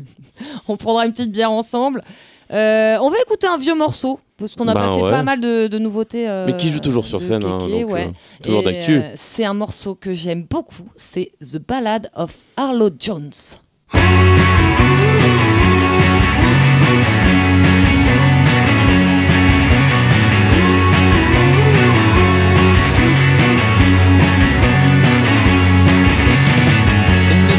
on 0.67 0.78
prendra 0.78 1.06
une 1.06 1.12
petite 1.12 1.32
bière 1.32 1.52
ensemble 1.52 2.04
Euh, 2.52 2.97
on 3.02 3.12
va 3.12 3.17
écouter 3.21 3.45
un 3.45 3.58
vieux 3.60 3.75
morceau 3.75 4.19
parce 4.38 4.56
qu'on 4.56 4.67
a 4.67 4.73
Ben 4.73 4.80
passé 4.88 5.02
ouais. 5.02 5.10
pas 5.12 5.21
mal 5.21 5.39
de, 5.39 5.67
de 5.67 5.78
nouveautés 5.78 6.28
euh, 6.28 6.47
Mais 6.47 6.58
qui 6.58 6.71
joue 6.71 6.80
toujours 6.80 7.06
sur 7.06 7.21
scène, 7.21 7.43
hein, 7.45 7.60
Kéké, 7.60 7.82
donc, 7.84 7.91
ouais. 7.93 8.08
euh, 8.08 8.41
toujours 8.43 8.63
d'actu. 8.63 9.02
c'est 9.15 9.45
un 9.45 9.54
morceau 9.54 9.93
que 9.93 10.13
j'aime 10.13 10.45
beaucoup 10.49 10.88
c'est 10.95 11.30
The 11.41 11.58
Ballad 11.60 12.10
of 12.15 12.36
Arlo 12.58 12.89
Jones 12.97 13.30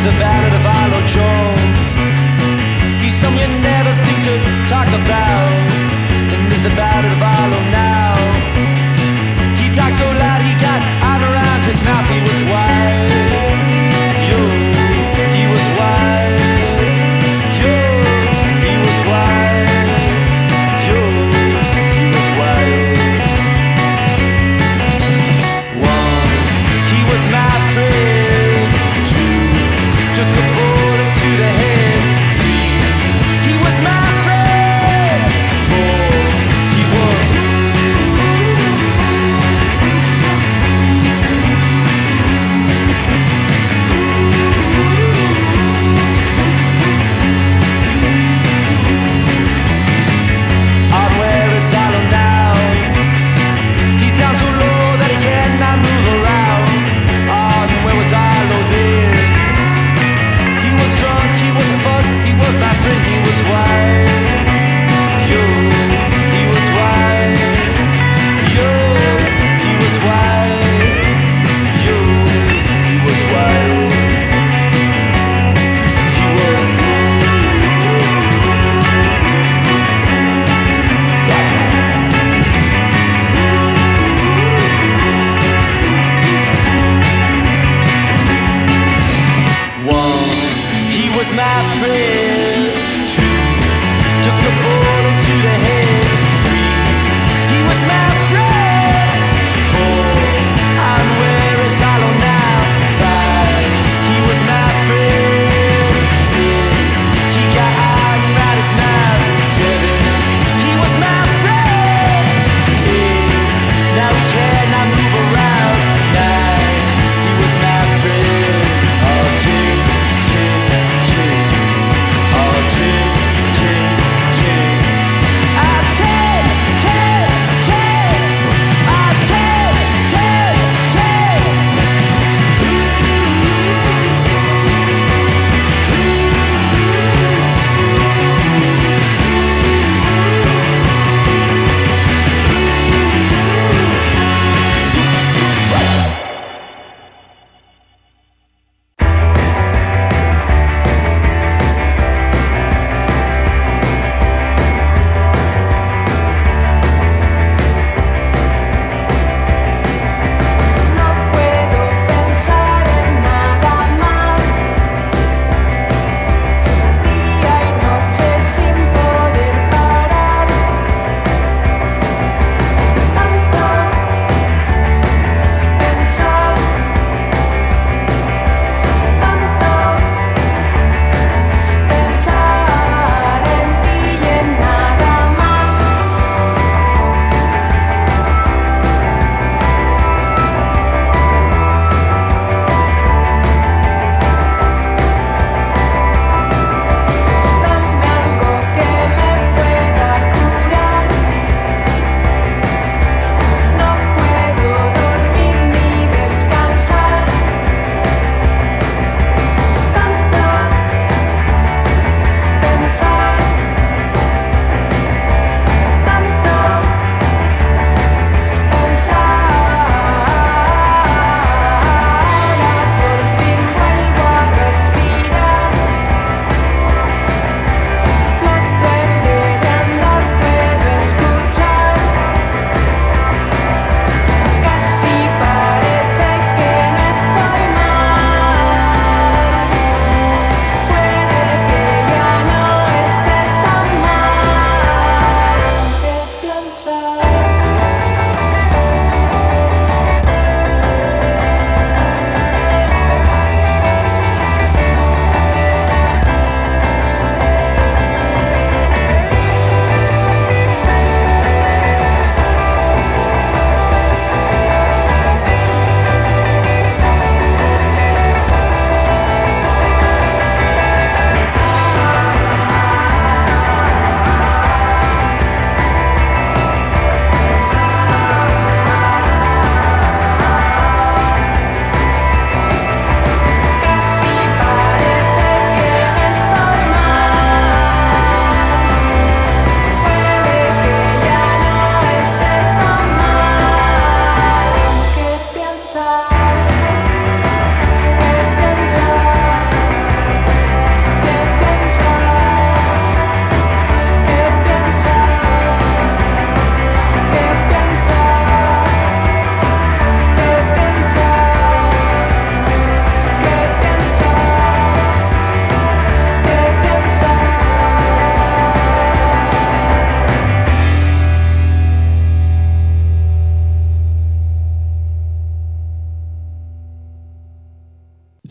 There's 0.00 0.14
the 0.14 0.18
ballad 0.18 0.54
of 0.56 0.64
Arlo 0.64 1.00
Jones. 1.04 1.92
He's 3.04 3.12
some 3.20 3.36
you 3.36 3.48
never 3.60 3.92
think 4.00 4.24
to 4.24 4.34
talk 4.64 4.88
about. 4.88 5.52
Then 6.32 6.48
there's 6.48 6.62
the 6.62 6.72
ballad 6.72 7.12
of 7.12 7.20
Arlo 7.20 7.60
now. 7.68 8.16
He 9.60 9.68
talks 9.68 10.00
so 10.00 10.08
loud 10.08 10.40
he 10.40 10.56
got 10.56 10.80
out 11.04 11.20
around 11.20 11.64
his 11.68 11.76
mouth. 11.84 12.29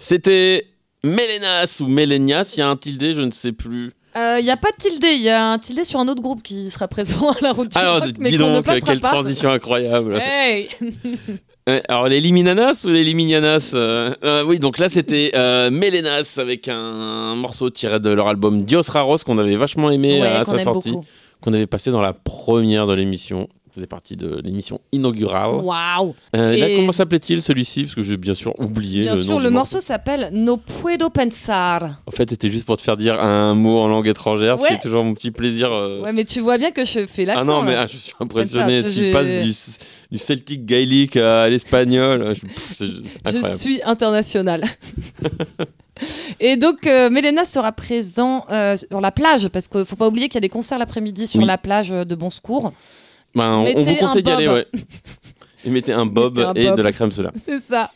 C'était 0.10 0.66
Melenas 1.04 1.82
ou 1.82 1.88
Melenias, 1.88 2.56
il 2.58 2.62
y 2.62 2.64
a 2.64 2.68
un 2.68 2.76
tilde, 2.76 3.14
je 3.14 3.22
ne 3.22 3.30
sais 3.30 3.52
plus. 3.52 3.92
Il 4.16 4.44
n'y 4.44 4.50
a 4.50 4.58
pas 4.58 4.72
de 4.72 4.78
tilde, 4.78 5.04
il 5.04 5.22
y 5.22 5.30
a 5.30 5.52
un 5.52 5.60
tilde 5.60 5.86
sur 5.86 6.00
un 6.00 6.08
autre 6.08 6.24
groupe 6.24 6.42
qui 6.42 6.72
sera 6.72 6.88
présent 6.88 7.30
à 7.30 7.36
la 7.44 7.52
route 7.52 7.72
du 7.72 7.78
Alors, 7.78 8.02
rock, 8.02 8.14
mais 8.18 8.32
dis 8.32 8.40
ne 8.40 8.44
donc, 8.44 8.66
quelle 8.66 9.02
pas. 9.02 9.12
transition 9.12 9.52
incroyable. 9.52 10.20
Hey 10.20 10.68
alors, 11.88 12.08
les 12.08 12.20
Liminanas 12.20 12.86
ou 12.88 12.90
les 12.90 13.04
Liminianas 13.04 13.74
euh, 13.76 14.16
euh, 14.24 14.44
Oui, 14.44 14.58
donc 14.58 14.80
là, 14.80 14.90
c'était 14.90 15.30
euh, 15.36 15.70
Melenas 15.70 16.40
avec 16.40 16.68
un, 16.70 17.36
morceau 17.36 17.70
tiré 17.70 18.00
de 18.00 18.10
leur 18.10 18.30
album 18.30 18.64
Dios 18.64 18.82
Raros 18.90 19.18
qu'on 19.24 19.38
avait 19.38 19.58
vachement 19.58 19.92
aimé 19.92 20.22
Ouais, 20.22 20.26
à 20.26 20.44
sa 20.44 20.58
sortie, 20.58 20.96
qu'on 21.40 21.54
avait 21.54 21.68
passé 21.68 21.92
dans 21.92 22.02
la 22.02 22.14
première 22.14 22.88
de 22.88 22.94
l'émission. 22.94 23.48
Faisait 23.80 23.88
partie 23.88 24.18
de 24.18 24.42
l'émission 24.44 24.82
inaugurale. 24.92 25.56
Waouh 25.64 26.14
Euh, 26.36 26.58
là, 26.58 26.68
Et- 26.68 26.76
comment 26.76 26.92
s'appelait-il 26.92 27.42
celui-ci? 27.42 27.84
Parce 27.84 27.96
que 27.96 28.04
j'ai 28.04 28.18
bien 28.18 28.34
sûr 28.34 28.54
oublié 28.60 29.04
Bien 29.04 29.16
le 29.16 29.22
sûr, 29.22 29.32
nom 29.36 29.40
le 29.40 29.48
du 29.48 29.54
morceau 29.54 29.80
s'appelle 29.80 30.32
No 30.34 30.58
Puedo 30.58 31.10
Pensar. 31.10 32.02
En 32.06 32.12
fait, 32.12 32.30
c'était 32.30 32.52
juste 32.52 32.66
pour 32.66 32.76
te 32.76 32.82
faire 32.82 32.98
dire 32.98 33.22
un 33.22 33.54
mot 33.56 33.80
en 33.80 33.88
langue 33.88 34.08
étrangère, 34.10 34.60
ce 34.60 34.66
qui 34.66 34.72
Ouais. 34.74 34.76
est 34.78 34.82
toujours 34.82 35.06
mon 35.06 35.14
petit 35.14 35.32
plaisir. 35.32 35.72
euh. 35.72 36.02
Ouais, 36.02 36.12
mais 36.12 36.26
tu 36.26 36.42
vois 36.42 36.58
bien 36.58 36.72
que 36.72 36.84
je 36.84 37.06
fais 37.08 37.24
l'accent. 37.24 37.42
ah 37.42 37.46
non, 37.46 37.62
mais 37.62 37.72
là. 37.74 37.84
ah, 37.84 37.88
je 37.88 37.96
suis 37.96 38.14
impressionné. 38.20 38.84
Tu 38.84 38.90
je- 38.90 39.14
passes 39.14 39.42
du, 39.44 39.52
du 40.12 40.18
celtique 40.18 40.66
gaélique 40.66 41.16
à 41.16 41.48
l'espagnol. 41.48 42.34
Je- 42.78 43.56
suis 43.58 43.80
international. 43.86 44.66
Et 46.40 46.56
donc, 46.56 46.88
euh, 46.88 47.10
Mélena 47.10 47.44
sera 47.46 47.72
présent 47.74 48.46
euh, 48.52 48.76
sur 48.78 49.02
la 49.02 49.12
plage, 49.12 49.50
parce 49.50 49.68
qu'il 49.68 49.84
faut 49.86 49.98
pas 49.98 50.08
oublier 50.08 50.28
qu'il 50.30 50.36
y 50.36 50.38
a 50.38 50.42
des 50.42 50.48
concerts 50.50 50.80
l'après-midi 50.80 51.28
sur 51.28 51.42
Oui. 51.42 51.46
la 51.46 51.58
plage 51.58 51.90
de 51.90 52.16
Bon 52.16 52.30
Secours. 52.30 52.72
Ben, 53.36 53.56
on, 53.76 53.82
vous 53.82 53.96
conseille 53.96 54.24
d'y 54.24 54.32
aller, 54.32 54.48
ouais. 54.48 54.68
Et 55.66 55.70
mettez 55.70 55.92
un 55.92 56.06
bob 56.06 56.40
un 56.40 56.54
et 56.54 56.68
bob. 56.68 56.78
de 56.78 56.82
la 56.82 56.92
crème 56.92 57.12
soda. 57.12 57.32
C'est 57.36 57.60
ça. 57.60 57.90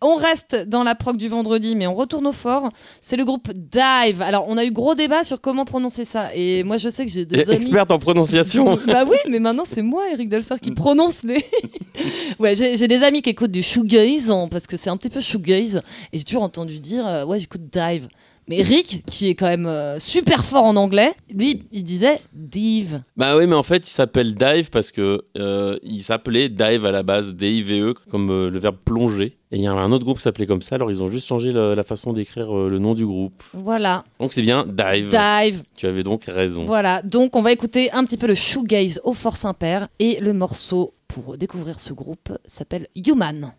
On 0.00 0.16
reste 0.16 0.56
dans 0.68 0.82
la 0.82 0.94
prog 0.94 1.16
du 1.16 1.28
vendredi, 1.28 1.76
mais 1.76 1.86
on 1.86 1.94
retourne 1.94 2.26
au 2.26 2.32
fort. 2.32 2.70
C'est 3.00 3.16
le 3.16 3.24
groupe 3.24 3.52
Dive. 3.52 4.20
Alors, 4.20 4.46
on 4.48 4.56
a 4.56 4.64
eu 4.64 4.72
gros 4.72 4.94
débat 4.94 5.24
sur 5.24 5.40
comment 5.40 5.64
prononcer 5.64 6.04
ça. 6.04 6.34
Et 6.34 6.64
moi, 6.64 6.76
je 6.76 6.88
sais 6.88 7.04
que 7.04 7.10
j'ai 7.10 7.24
des 7.24 7.42
amis. 7.42 7.56
experte 7.56 7.90
en 7.90 7.98
prononciation. 7.98 8.78
bah 8.86 9.04
oui, 9.08 9.16
mais 9.28 9.38
maintenant 9.38 9.64
c'est 9.64 9.82
moi, 9.82 10.04
Eric 10.12 10.28
Delcer, 10.28 10.56
qui 10.60 10.72
prononce 10.72 11.22
les. 11.22 11.44
ouais, 12.38 12.54
j'ai 12.54 12.76
j'ai 12.76 12.88
des 12.88 13.02
amis 13.02 13.22
qui 13.22 13.30
écoutent 13.30 13.52
du 13.52 13.62
shoegaze, 13.62 14.30
hein, 14.30 14.48
parce 14.50 14.66
que 14.66 14.76
c'est 14.76 14.90
un 14.90 14.96
petit 14.96 15.10
peu 15.10 15.20
shoegaze, 15.20 15.82
et 16.12 16.18
j'ai 16.18 16.24
toujours 16.24 16.42
entendu 16.42 16.80
dire, 16.80 17.06
euh, 17.06 17.24
ouais, 17.24 17.38
j'écoute 17.38 17.62
Dive. 17.72 18.08
Mais 18.48 18.60
Rick, 18.60 19.04
qui 19.10 19.28
est 19.28 19.34
quand 19.34 19.46
même 19.46 19.66
euh, 19.66 19.98
super 19.98 20.44
fort 20.44 20.64
en 20.64 20.76
anglais, 20.76 21.12
lui, 21.34 21.62
il 21.72 21.82
disait 21.82 22.20
Dive. 22.34 23.02
bah 23.16 23.36
oui, 23.36 23.46
mais 23.46 23.54
en 23.54 23.62
fait, 23.62 23.86
il 23.88 23.90
s'appelle 23.90 24.34
Dive 24.34 24.68
parce 24.70 24.92
que 24.92 25.22
euh, 25.38 25.78
il 25.82 26.02
s'appelait 26.02 26.48
Dive 26.50 26.84
à 26.84 26.92
la 26.92 27.02
base, 27.02 27.34
D-I-V-E, 27.34 27.94
comme 28.10 28.30
euh, 28.30 28.50
le 28.50 28.58
verbe 28.58 28.76
plonger. 28.84 29.38
Et 29.50 29.56
il 29.56 29.62
y 29.62 29.66
a 29.66 29.72
un 29.72 29.92
autre 29.92 30.04
groupe 30.04 30.18
qui 30.18 30.24
s'appelait 30.24 30.46
comme 30.46 30.62
ça, 30.62 30.74
alors 30.74 30.90
ils 30.90 31.02
ont 31.02 31.08
juste 31.10 31.26
changé 31.26 31.52
la 31.52 31.82
façon 31.84 32.12
d'écrire 32.12 32.52
le 32.52 32.78
nom 32.80 32.94
du 32.94 33.06
groupe. 33.06 33.40
Voilà, 33.52 34.02
Donc 34.18 34.32
c'est 34.32 34.42
bien 34.42 34.66
Dive. 34.66 35.10
Dive. 35.10 35.62
Tu 35.76 35.86
avais 35.86 36.02
donc 36.02 36.24
raison. 36.24 36.64
Voilà, 36.64 37.02
donc 37.02 37.36
on 37.36 37.40
va 37.42 37.52
écouter 37.52 37.92
un 37.92 38.04
petit 38.04 38.16
peu 38.16 38.26
le 38.26 38.34
shoegaze 38.34 39.00
au 39.04 39.14
Fort 39.14 39.36
Saint-Père, 39.36 39.86
et 40.00 40.18
le 40.20 40.32
morceau 40.32 40.92
pour 41.06 41.36
découvrir 41.38 41.78
ce 41.78 41.92
groupe 41.92 42.36
s'appelle 42.44 42.88
Human. 42.96 43.52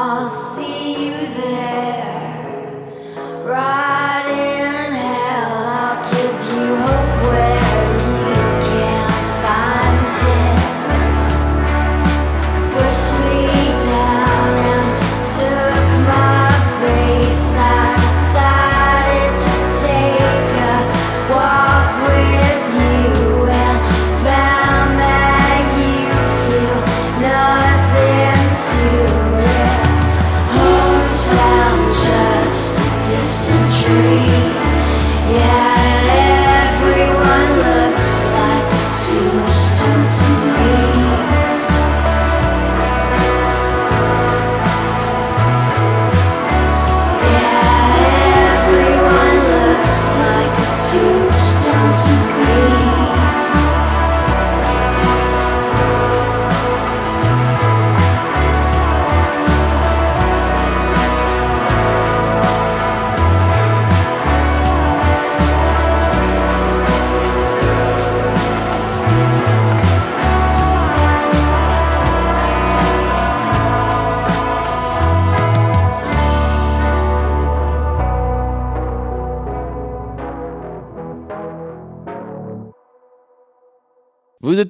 I'll 0.00 0.28
see. 0.28 0.77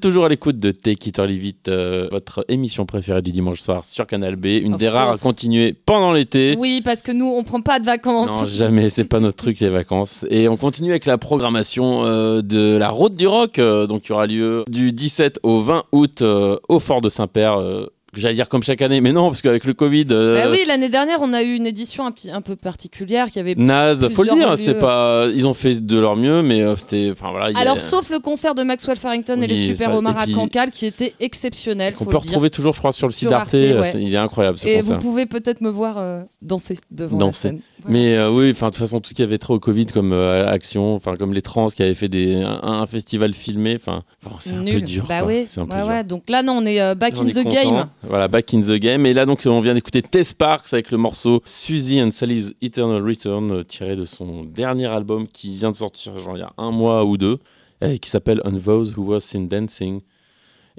Toujours 0.09 0.25
à 0.25 0.31
l'écoute 0.31 0.57
de 0.57 0.71
Take 0.71 1.11
It 1.11 1.19
or 1.19 1.27
Leave 1.27 1.45
It, 1.45 1.69
euh, 1.69 2.09
votre 2.11 2.43
émission 2.49 2.87
préférée 2.87 3.21
du 3.21 3.31
dimanche 3.31 3.61
soir 3.61 3.85
sur 3.85 4.07
Canal 4.07 4.37
B, 4.37 4.47
une 4.47 4.79
des 4.79 4.89
rares 4.89 5.11
à 5.11 5.19
continuer 5.19 5.75
pendant 5.75 6.13
l'été. 6.13 6.57
Oui, 6.59 6.81
parce 6.83 7.03
que 7.03 7.13
nous, 7.13 7.27
on 7.27 7.45
prend 7.45 7.61
pas 7.61 7.79
de 7.79 7.85
vacances. 7.85 8.31
Non, 8.31 8.47
jamais, 8.47 8.89
c'est 8.89 9.05
pas 9.05 9.21
notre 9.21 9.37
truc 9.37 9.61
les 9.61 9.69
vacances. 9.69 10.25
Et 10.31 10.49
on 10.49 10.57
continue 10.57 10.93
avec 10.93 11.05
la 11.05 11.19
programmation 11.19 12.07
euh, 12.07 12.41
de 12.41 12.79
la 12.79 12.89
Route 12.89 13.17
du 13.17 13.27
Rock, 13.27 13.59
euh, 13.59 13.87
donc 13.87 14.01
qui 14.05 14.13
aura 14.13 14.27
lieu 14.27 14.65
du 14.67 14.93
17 14.93 15.41
au 15.43 15.59
20 15.59 15.85
août 15.93 16.23
au 16.23 16.79
Fort 16.79 17.03
de 17.03 17.11
Saint-Père. 17.11 17.59
Euh, 18.15 18.19
J'allais 18.21 18.35
dire 18.35 18.49
comme 18.49 18.63
chaque 18.63 18.83
année, 18.83 19.01
mais 19.01 19.13
non, 19.13 19.29
parce 19.29 19.43
qu'avec 19.43 19.65
le 19.65 19.75
Covid, 19.75 20.07
euh, 20.11 20.35
Bah 20.43 20.51
oui, 20.51 20.61
l'année 20.67 20.89
dernière, 20.89 21.19
on 21.21 21.33
a 21.33 21.43
eu 21.43 21.55
une 21.55 21.67
édition 21.67 22.07
un, 22.07 22.13
petit, 22.13 22.31
un 22.31 22.41
peu 22.41 22.57
particulière 22.57 23.31
qui 23.31 23.39
avait. 23.39 23.55
naze, 23.55 24.09
faut 24.11 24.23
le 24.23 24.31
dire, 24.33 24.51
lieux. 24.51 24.57
c'était 24.57 24.75
pas, 24.79 25.27
ils 25.35 25.47
ont 25.47 25.55
fait 25.55 25.75
de 25.85 25.99
leur 25.99 26.17
mieux, 26.17 26.43
mais 26.43 26.63
euh, 26.63 26.75
c'était, 26.77 27.11
enfin 27.13 27.31
voilà. 27.31 27.57
a- 27.57 27.61
Alors, 27.61 27.79
sauf 27.79 28.11
le 28.11 28.19
concert 28.19 28.55
de 28.55 28.63
Maxwell 28.63 28.97
Farrington 28.97 29.41
et 29.43 29.47
les 29.47 29.57
Super 29.57 29.95
Omar 29.95 30.17
et 30.27 30.33
à 30.33 30.35
Cancale 30.35 30.71
qui 30.71 30.87
était 30.87 31.15
exceptionnel. 31.21 31.95
qu'on 31.95 32.05
peut 32.05 32.13
le 32.13 32.19
dire. 32.21 32.29
retrouver 32.31 32.51
toujours, 32.51 32.73
je 32.75 32.79
crois, 32.79 32.93
sur 32.93 33.07
le 33.07 33.13
site 33.13 33.29
d'Arte. 33.29 33.53
Ouais. 33.53 33.85
c'est- 33.87 34.03
Il 34.03 34.15
est 34.15 34.17
incroyable 34.19 34.57
ce 34.59 34.67
Et 34.69 34.77
concert. 34.77 34.97
vous 34.97 35.03
pouvez 35.03 35.27
peut-être 35.27 35.61
me 35.61 35.69
voir 35.71 35.97
euh, 35.99 36.23
danser 36.43 36.79
devant 36.91 37.17
Danser. 37.17 37.49
la 37.49 37.51
scène. 37.53 37.61
Voilà. 37.83 37.99
Mais 37.99 38.15
euh, 38.17 38.31
oui, 38.31 38.51
enfin 38.51 38.67
de 38.67 38.71
toute 38.73 38.81
façon 38.81 39.01
tout 39.01 39.09
ce 39.11 39.15
qu'il 39.15 39.25
y 39.25 39.29
avait 39.29 39.39
trop 39.39 39.55
au 39.55 39.61
Covid 39.61 39.87
comme 39.87 40.13
euh, 40.13 40.47
action, 40.49 40.95
enfin 40.95 41.15
comme 41.17 41.33
les 41.33 41.43
trans 41.43 41.69
qui 41.69 41.83
avaient 41.83 41.95
fait 41.95 42.09
des 42.09 42.35
un, 42.43 42.61
un 42.63 42.87
festival 42.87 43.35
filmé, 43.35 43.77
enfin 43.81 44.03
c'est 44.41 44.55
un 44.55 44.65
peu 44.65 44.81
dur. 44.81 45.05
Bah 45.09 45.23
oui, 45.25 45.47
ouais, 45.57 45.83
ouais. 45.89 46.05
Donc 46.05 46.25
là, 46.29 46.43
non, 46.43 46.55
on 46.61 46.67
est 46.67 46.81
euh, 46.81 46.95
back 46.95 47.15
in 47.19 47.27
the 47.27 47.47
game. 47.49 47.87
Voilà, 48.03 48.29
back 48.29 48.55
in 48.55 48.61
the 48.61 48.79
game. 48.79 49.07
Et 49.07 49.13
là 49.13 49.27
donc 49.27 49.43
on 49.47 49.61
vient 49.61 49.75
d'écouter 49.75 50.03
Tess 50.03 50.29
Sparks 50.29 50.73
avec 50.73 50.91
le 50.91 50.99
morceau 50.99 51.43
Suzy 51.45 52.01
and 52.01 52.11
Sally's 52.11 52.55
Eternal 52.63 53.03
Return 53.03 53.51
euh, 53.51 53.63
tiré 53.65 53.97
de 53.97 54.05
son 54.05 54.45
dernier 54.45 54.87
album 54.87 55.27
qui 55.27 55.57
vient 55.57 55.71
de 55.71 55.77
sortir 55.77 56.17
genre 56.17 56.37
il 56.37 56.41
y 56.41 56.45
a 56.45 56.53
un 56.59 56.71
mois 56.71 57.05
ou 57.05 57.17
deux 57.17 57.39
et 57.81 57.99
qui 57.99 58.09
s'appelle 58.09 58.41
On 58.45 58.53
Those 58.53 58.97
Who 58.97 59.03
Was 59.03 59.33
in 59.35 59.43
Dancing. 59.43 60.01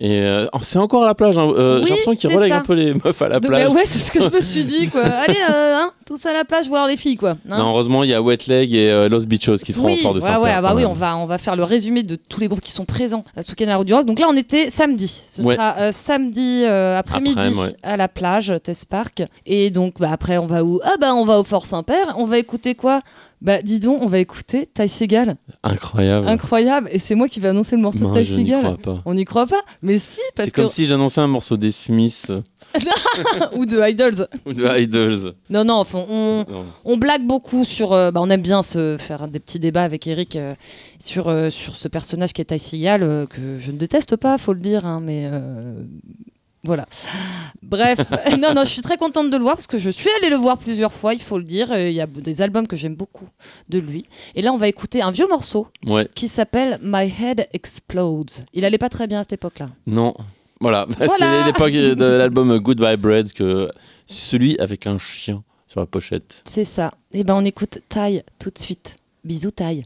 Et 0.02 0.22
euh, 0.22 0.48
c'est 0.62 0.80
encore 0.80 1.04
à 1.04 1.08
la 1.08 1.14
plage. 1.14 1.38
hein. 1.38 1.52
Euh, 1.58 1.80
Oui, 1.80 1.84
J'ai 1.84 1.90
l'impression 1.90 2.12
qu'il 2.16 2.30
c'est 2.30 2.36
relègue 2.36 2.54
ça. 2.54 2.60
un 2.60 2.62
peu 2.64 2.74
les 2.74 2.94
meufs 2.94 3.22
à 3.22 3.28
la 3.28 3.40
Donc, 3.42 3.52
plage. 3.52 3.68
bah 3.68 3.74
ouais, 3.74 3.82
c'est 3.86 4.00
ce 4.00 4.12
que 4.12 4.22
je 4.24 4.30
me 4.34 4.40
suis 4.40 4.64
dit, 4.64 4.90
quoi. 4.90 5.02
Allez, 5.04 5.36
euh, 5.50 5.76
hein, 5.76 5.92
tous 6.06 6.26
à 6.26 6.32
la 6.32 6.46
plage 6.46 6.70
voir 6.70 6.88
les 6.88 6.96
filles, 6.96 7.18
quoi. 7.18 7.32
Hein. 7.32 7.58
Non, 7.58 7.70
heureusement, 7.72 8.04
il 8.06 8.10
y 8.10 8.14
a 8.14 8.22
Wet 8.22 8.38
Leg 8.48 8.74
et 8.74 8.90
euh, 8.90 9.10
Los 9.10 9.26
Bichos 9.26 9.58
qui 9.58 9.74
seront 9.74 9.88
oui, 9.88 9.98
fort 9.98 10.14
de 10.14 10.20
ouais, 10.22 10.26
Saint-Père. 10.26 10.42
ouais, 10.42 10.52
ah 10.56 10.62
bah 10.62 10.74
oui, 10.74 10.86
on 10.86 10.94
va, 10.94 11.18
on 11.18 11.26
va 11.26 11.38
faire 11.38 11.58
le 11.58 11.66
résumé 11.66 12.04
de 12.04 12.16
tous 12.16 12.40
les 12.40 12.48
groupes 12.48 12.62
qui 12.62 12.72
sont 12.72 12.86
présents 12.86 13.26
à 13.36 13.42
la 13.66 13.78
Route 13.78 13.88
du 13.88 13.94
Rock. 13.94 14.06
Donc 14.06 14.20
là, 14.20 14.28
on 14.30 14.38
était 14.38 14.70
samedi. 14.70 15.22
Ce 15.28 15.42
Ouais. 15.42 15.56
sera 15.56 15.92
samedi 15.92 16.64
après-midi 16.66 17.36
Après, 17.38 17.76
à 17.84 17.98
la 17.98 18.08
plage, 18.08 18.54
Test 18.64 18.86
Park. 18.90 19.24
Et 19.46 19.70
donc, 19.70 19.96
bah, 20.00 20.12
après, 20.14 20.38
on 20.38 20.48
va 20.48 20.64
où 20.64 20.80
Ah 20.86 20.96
bah, 21.00 21.14
on 21.14 21.26
va 21.26 21.40
au 21.40 21.44
Fort 21.44 21.66
Saint-Père. 21.66 22.16
On 22.18 22.24
va 22.26 22.38
écouter 22.38 22.74
quoi? 22.74 23.02
Bah, 23.42 23.62
dis 23.62 23.80
donc, 23.80 24.02
on 24.02 24.08
va 24.08 24.20
écouter 24.20 24.68
Ty 24.74 24.90
Seagal. 24.90 25.38
Incroyable. 25.64 26.28
Incroyable. 26.28 26.90
Et 26.92 27.00
c'est 27.00 27.16
moi 27.16 27.30
qui 27.30 27.40
vais 27.40 27.48
annoncer 27.48 27.78
le 27.78 27.82
morceau 27.82 28.00
Non, 28.02 28.12
de 28.12 28.22
Ty 28.22 28.52
pas. 28.84 29.02
On 29.06 29.14
n'y 29.14 29.24
croit 29.24 29.48
pas 29.48 29.62
Mais 29.82 29.98
si, 29.98 30.20
parce 30.36 30.50
C'est 30.50 30.56
que. 30.56 30.62
comme 30.62 30.70
si 30.70 30.86
j'annonçais 30.86 31.22
un 31.22 31.28
morceau 31.28 31.56
des 31.56 31.72
Smiths 31.72 32.32
Ou 33.56 33.66
de 33.66 33.80
Idols. 33.82 34.28
ou 34.46 34.54
de 34.54 34.66
Idols. 34.80 35.34
Non, 35.50 35.64
non, 35.64 35.76
enfin, 35.76 36.04
on, 36.10 36.46
Non. 36.50 36.66
On 36.84 36.98
blague 36.98 37.26
beaucoup 37.26 37.64
sur. 37.64 37.94
euh, 37.94 38.12
bah, 38.12 38.20
on 38.22 38.30
aime 38.30 38.42
bien 38.42 38.62
se 38.62 38.98
faire 39.00 39.28
des 39.30 39.40
petits 39.40 39.60
débats 39.60 39.84
avec 39.84 40.06
Eric 40.06 40.36
euh, 40.36 40.54
sur, 41.00 41.30
euh, 41.30 41.50
sur 41.50 41.78
ce 41.78 41.88
personnage 41.88 42.34
qui 42.34 42.42
est 42.42 42.46
Ty 42.46 42.60
Seagal, 42.60 43.04
euh, 43.04 43.26
que 43.26 43.58
je 43.60 43.72
ne 43.72 43.78
déteste 43.78 44.18
pas, 44.18 44.38
faut 44.38 44.54
le 44.54 44.60
dire, 44.60 44.86
hein, 44.86 45.00
mais. 45.02 45.30
Voilà. 46.64 46.86
Bref, 47.62 48.00
non, 48.40 48.54
non, 48.54 48.64
je 48.64 48.70
suis 48.70 48.82
très 48.82 48.98
contente 48.98 49.30
de 49.30 49.38
le 49.38 49.44
voir 49.44 49.56
parce 49.56 49.68
que 49.68 49.78
je 49.78 49.90
suis 49.90 50.10
allée 50.20 50.30
le 50.30 50.36
voir 50.36 50.58
plusieurs 50.58 50.94
fois, 50.94 51.14
il 51.14 51.22
faut 51.22 51.38
le 51.38 51.44
dire. 51.44 51.78
Il 51.78 51.94
y 51.94 52.02
a 52.02 52.08
des 52.08 52.42
albums 52.42 52.68
que 52.68 52.76
j'aime 52.76 52.96
beaucoup 52.96 53.28
de 53.70 53.80
lui. 53.80 54.06
Et 54.36 54.42
là, 54.42 54.52
on 54.54 54.58
va 54.58 54.68
écouter 54.68 55.02
un 55.02 55.12
vieux 55.12 55.28
morceau 55.28 55.68
Ouais, 55.86 56.08
qui 56.16 56.28
s'appelle 56.28 56.80
My 56.82 57.12
Head 57.22 57.48
Explodes. 57.54 58.32
Il 58.54 58.66
allait 58.66 58.78
pas 58.78 58.90
très 58.90 59.08
bien 59.08 59.20
à 59.20 59.24
cette 59.24 59.34
époque-là. 59.34 59.70
non. 59.88 60.14
Voilà, 60.62 60.86
Voilà. 60.98 61.08
c'était 61.14 61.44
l'époque 61.46 61.72
de 61.72 62.04
l'album 62.04 62.58
Goodbye 62.60 62.98
Bread, 62.98 63.32
que 63.32 63.72
celui 64.06 64.60
avec 64.60 64.88
un 64.88 64.98
chien 64.98 65.42
sur 65.68 65.80
la 65.80 65.86
pochette. 65.86 66.42
C'est 66.44 66.66
ça. 66.66 66.92
Et 67.14 67.24
ben, 67.24 67.36
on 67.36 67.46
écoute 67.46 67.80
Ty 67.88 68.24
tout 68.40 68.50
de 68.50 68.58
suite. 68.60 68.98
Bisous, 69.24 69.52
Ty. 69.52 69.86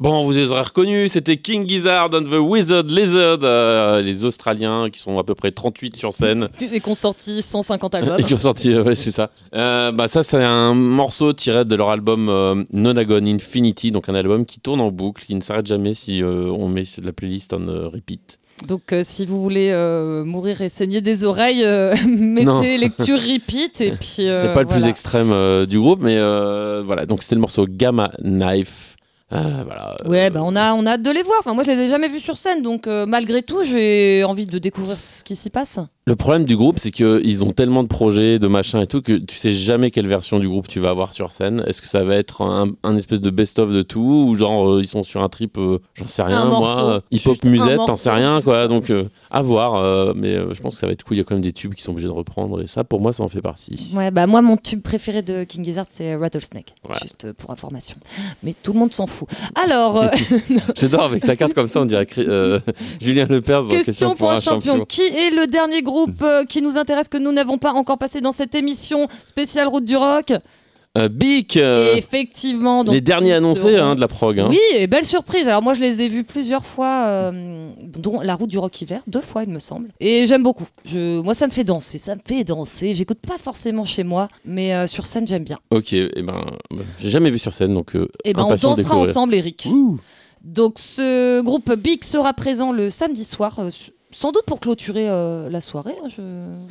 Bon, 0.00 0.24
vous 0.24 0.32
les 0.32 0.50
aurez 0.50 0.62
reconnus, 0.62 1.12
c'était 1.12 1.36
King 1.36 1.68
Gizzard 1.68 2.08
and 2.14 2.22
the 2.22 2.38
Wizard 2.40 2.84
Lizard, 2.84 3.40
euh, 3.42 4.00
les 4.00 4.24
Australiens 4.24 4.88
qui 4.90 4.98
sont 4.98 5.18
à 5.18 5.24
peu 5.24 5.34
près 5.34 5.52
38 5.52 5.94
sur 5.94 6.14
scène. 6.14 6.48
Et 6.72 6.80
qu'on 6.80 6.94
sorti 6.94 7.42
150 7.42 7.94
albums. 7.94 8.18
Et 8.18 8.22
qui 8.22 8.32
ont 8.32 8.38
sorti, 8.38 8.74
ouais, 8.74 8.94
c'est 8.94 9.10
ça. 9.10 9.30
Euh, 9.54 9.92
bah, 9.92 10.08
ça, 10.08 10.22
c'est 10.22 10.42
un 10.42 10.72
morceau 10.72 11.34
tiré 11.34 11.66
de 11.66 11.76
leur 11.76 11.90
album 11.90 12.30
euh, 12.30 12.64
Nonagon 12.72 13.26
Infinity, 13.26 13.92
donc 13.92 14.08
un 14.08 14.14
album 14.14 14.46
qui 14.46 14.58
tourne 14.58 14.80
en 14.80 14.90
boucle, 14.90 15.22
qui 15.22 15.34
ne 15.34 15.42
s'arrête 15.42 15.66
jamais 15.66 15.92
si 15.92 16.22
on 16.24 16.66
met 16.68 16.84
la 17.04 17.12
playlist 17.12 17.52
en 17.52 17.66
repeat. 17.66 18.40
Donc 18.66 18.92
euh, 18.92 19.02
si 19.04 19.26
vous 19.26 19.40
voulez 19.40 19.70
euh, 19.70 20.24
mourir 20.24 20.60
et 20.60 20.68
saigner 20.68 21.00
des 21.00 21.24
oreilles, 21.24 21.64
euh, 21.64 21.94
mettez 22.06 22.44
Non. 22.44 22.60
lecture 22.78 23.18
repeat 23.18 23.80
et 23.80 23.92
puis. 23.92 24.08
c'est 24.08 24.54
pas 24.54 24.62
le 24.62 24.68
plus 24.68 24.86
extrême 24.86 25.32
du 25.66 25.78
groupe, 25.78 26.00
mais 26.02 26.18
voilà. 26.82 27.06
Donc 27.06 27.22
c'était 27.22 27.36
le 27.36 27.40
morceau 27.40 27.66
Gamma 27.68 28.12
Knife. 28.22 28.89
Euh, 29.32 29.62
voilà. 29.64 29.96
Ouais, 30.06 30.30
bah 30.30 30.40
on 30.42 30.56
a, 30.56 30.74
on 30.74 30.86
a 30.86 30.92
hâte 30.92 31.02
de 31.02 31.10
les 31.10 31.22
voir. 31.22 31.38
Enfin, 31.40 31.54
moi, 31.54 31.62
je 31.62 31.70
les 31.70 31.78
ai 31.78 31.88
jamais 31.88 32.08
vus 32.08 32.20
sur 32.20 32.36
scène, 32.36 32.62
donc 32.62 32.86
euh, 32.86 33.06
malgré 33.06 33.42
tout, 33.42 33.62
j'ai 33.62 34.24
envie 34.24 34.46
de 34.46 34.58
découvrir 34.58 34.98
ce 34.98 35.22
qui 35.22 35.36
s'y 35.36 35.50
passe. 35.50 35.78
Le 36.10 36.16
problème 36.16 36.44
du 36.44 36.56
groupe, 36.56 36.80
c'est 36.80 36.90
qu'ils 36.90 37.44
ont 37.44 37.52
tellement 37.52 37.84
de 37.84 37.88
projets, 37.88 38.40
de 38.40 38.48
machins 38.48 38.80
et 38.80 38.88
tout, 38.88 39.00
que 39.00 39.12
tu 39.12 39.36
sais 39.36 39.52
jamais 39.52 39.92
quelle 39.92 40.08
version 40.08 40.40
du 40.40 40.48
groupe 40.48 40.66
tu 40.66 40.80
vas 40.80 40.90
avoir 40.90 41.12
sur 41.12 41.30
scène. 41.30 41.62
Est-ce 41.68 41.80
que 41.80 41.86
ça 41.86 42.02
va 42.02 42.16
être 42.16 42.42
un, 42.42 42.66
un 42.82 42.96
espèce 42.96 43.20
de 43.20 43.30
best-of 43.30 43.70
de 43.70 43.82
tout, 43.82 44.26
ou 44.26 44.34
genre 44.34 44.68
euh, 44.68 44.80
ils 44.82 44.88
sont 44.88 45.04
sur 45.04 45.22
un 45.22 45.28
trip, 45.28 45.56
euh, 45.56 45.78
j'en 45.94 46.08
sais 46.08 46.24
rien, 46.24 46.40
Un 46.40 46.46
moi, 46.46 46.84
euh, 46.84 47.00
hip-hop 47.12 47.44
musette, 47.44 47.78
t'en 47.86 47.94
sais 47.94 48.10
rien, 48.10 48.42
quoi. 48.42 48.66
Donc 48.66 48.90
euh, 48.90 49.04
à 49.30 49.40
voir, 49.40 50.16
mais 50.16 50.34
je 50.52 50.60
pense 50.60 50.74
que 50.74 50.80
ça 50.80 50.88
va 50.88 50.92
être 50.94 51.04
cool. 51.04 51.16
Il 51.16 51.20
y 51.20 51.22
a 51.22 51.24
quand 51.24 51.36
même 51.36 51.44
des 51.44 51.52
tubes 51.52 51.74
qui 51.74 51.82
sont 51.84 51.92
obligés 51.92 52.08
de 52.08 52.12
reprendre, 52.12 52.60
et 52.60 52.66
ça, 52.66 52.82
pour 52.82 53.00
moi, 53.00 53.12
ça 53.12 53.22
en 53.22 53.28
fait 53.28 53.40
partie. 53.40 53.92
Ouais, 53.94 54.10
bah 54.10 54.26
moi, 54.26 54.42
mon 54.42 54.56
tube 54.56 54.82
préféré 54.82 55.22
de 55.22 55.44
King 55.44 55.62
Gizzard, 55.62 55.86
c'est 55.90 56.16
Rattlesnake. 56.16 56.74
Juste 57.00 57.32
pour 57.34 57.52
information. 57.52 57.96
Mais 58.42 58.52
tout 58.60 58.72
le 58.72 58.80
monde 58.80 58.92
s'en 58.92 59.06
fout. 59.06 59.28
Alors, 59.54 60.06
J'adore 60.76 61.04
avec 61.04 61.22
ta 61.24 61.36
carte 61.36 61.54
comme 61.54 61.68
ça, 61.68 61.80
on 61.82 61.84
dirait 61.84 62.08
Julien 63.00 63.26
Lepers 63.26 63.68
question 63.84 64.16
pour 64.16 64.32
un 64.32 64.40
champion. 64.40 64.84
Qui 64.86 65.02
est 65.02 65.30
le 65.30 65.46
dernier 65.46 65.82
groupe 65.82 65.99
euh, 66.22 66.44
qui 66.44 66.62
nous 66.62 66.76
intéresse 66.78 67.08
que 67.08 67.18
nous 67.18 67.32
n'avons 67.32 67.58
pas 67.58 67.72
encore 67.72 67.98
passé 67.98 68.20
dans 68.20 68.32
cette 68.32 68.54
émission 68.54 69.08
spéciale 69.24 69.68
Route 69.68 69.84
du 69.84 69.96
Rock 69.96 70.32
Euh, 70.98 71.08
Bic, 71.08 71.56
euh, 71.56 71.94
effectivement, 71.94 72.82
donc, 72.82 72.92
les 72.92 73.00
derniers 73.00 73.34
annoncés 73.34 73.74
seront- 73.74 73.90
hein, 73.90 73.94
de 73.94 74.00
la 74.00 74.08
prog. 74.08 74.40
hein. 74.40 74.48
Oui, 74.50 74.58
et 74.74 74.88
belle 74.88 75.04
surprise. 75.04 75.46
Alors 75.46 75.62
moi, 75.62 75.72
je 75.72 75.80
les 75.80 76.02
ai 76.02 76.08
vus 76.08 76.24
plusieurs 76.24 76.66
fois, 76.66 77.04
euh, 77.06 77.70
dont 77.96 78.20
la 78.20 78.34
route 78.34 78.50
du 78.50 78.58
rock 78.58 78.82
hiver, 78.82 79.00
deux 79.06 79.20
fois, 79.20 79.44
il 79.44 79.50
me 79.50 79.60
semble. 79.60 79.90
Et 80.00 80.26
j'aime 80.26 80.42
beaucoup. 80.42 80.66
Je, 80.84 81.20
moi, 81.20 81.32
ça 81.32 81.46
me 81.46 81.52
fait 81.52 81.62
danser, 81.62 81.98
ça 81.98 82.16
me 82.16 82.20
fait 82.26 82.42
danser. 82.42 82.94
J'écoute 82.96 83.20
pas 83.24 83.38
forcément 83.38 83.84
chez 83.84 84.02
moi, 84.02 84.28
mais 84.44 84.74
euh, 84.74 84.88
sur 84.88 85.06
scène, 85.06 85.28
j'aime 85.28 85.44
bien. 85.44 85.60
Ok, 85.70 85.92
et 85.92 86.10
ben, 86.22 86.44
j'ai 86.98 87.10
jamais 87.10 87.30
vu 87.30 87.38
sur 87.38 87.52
scène, 87.52 87.72
donc 87.72 87.94
euh, 87.94 88.08
Et 88.24 88.32
ben, 88.32 88.42
on 88.42 88.48
dansera 88.48 88.74
découvrir. 88.74 89.08
ensemble, 89.10 89.34
Eric. 89.36 89.68
Ouh. 89.70 89.98
Donc, 90.42 90.80
ce 90.80 91.40
groupe 91.42 91.72
Big 91.74 92.02
sera 92.02 92.32
présent 92.34 92.72
le 92.72 92.90
samedi 92.90 93.24
soir. 93.24 93.60
Euh, 94.10 94.16
sans 94.16 94.32
doute 94.32 94.44
pour 94.46 94.60
clôturer 94.60 95.08
euh, 95.08 95.48
la 95.50 95.60
soirée, 95.60 95.94
hein, 96.04 96.08
je, 96.08 96.22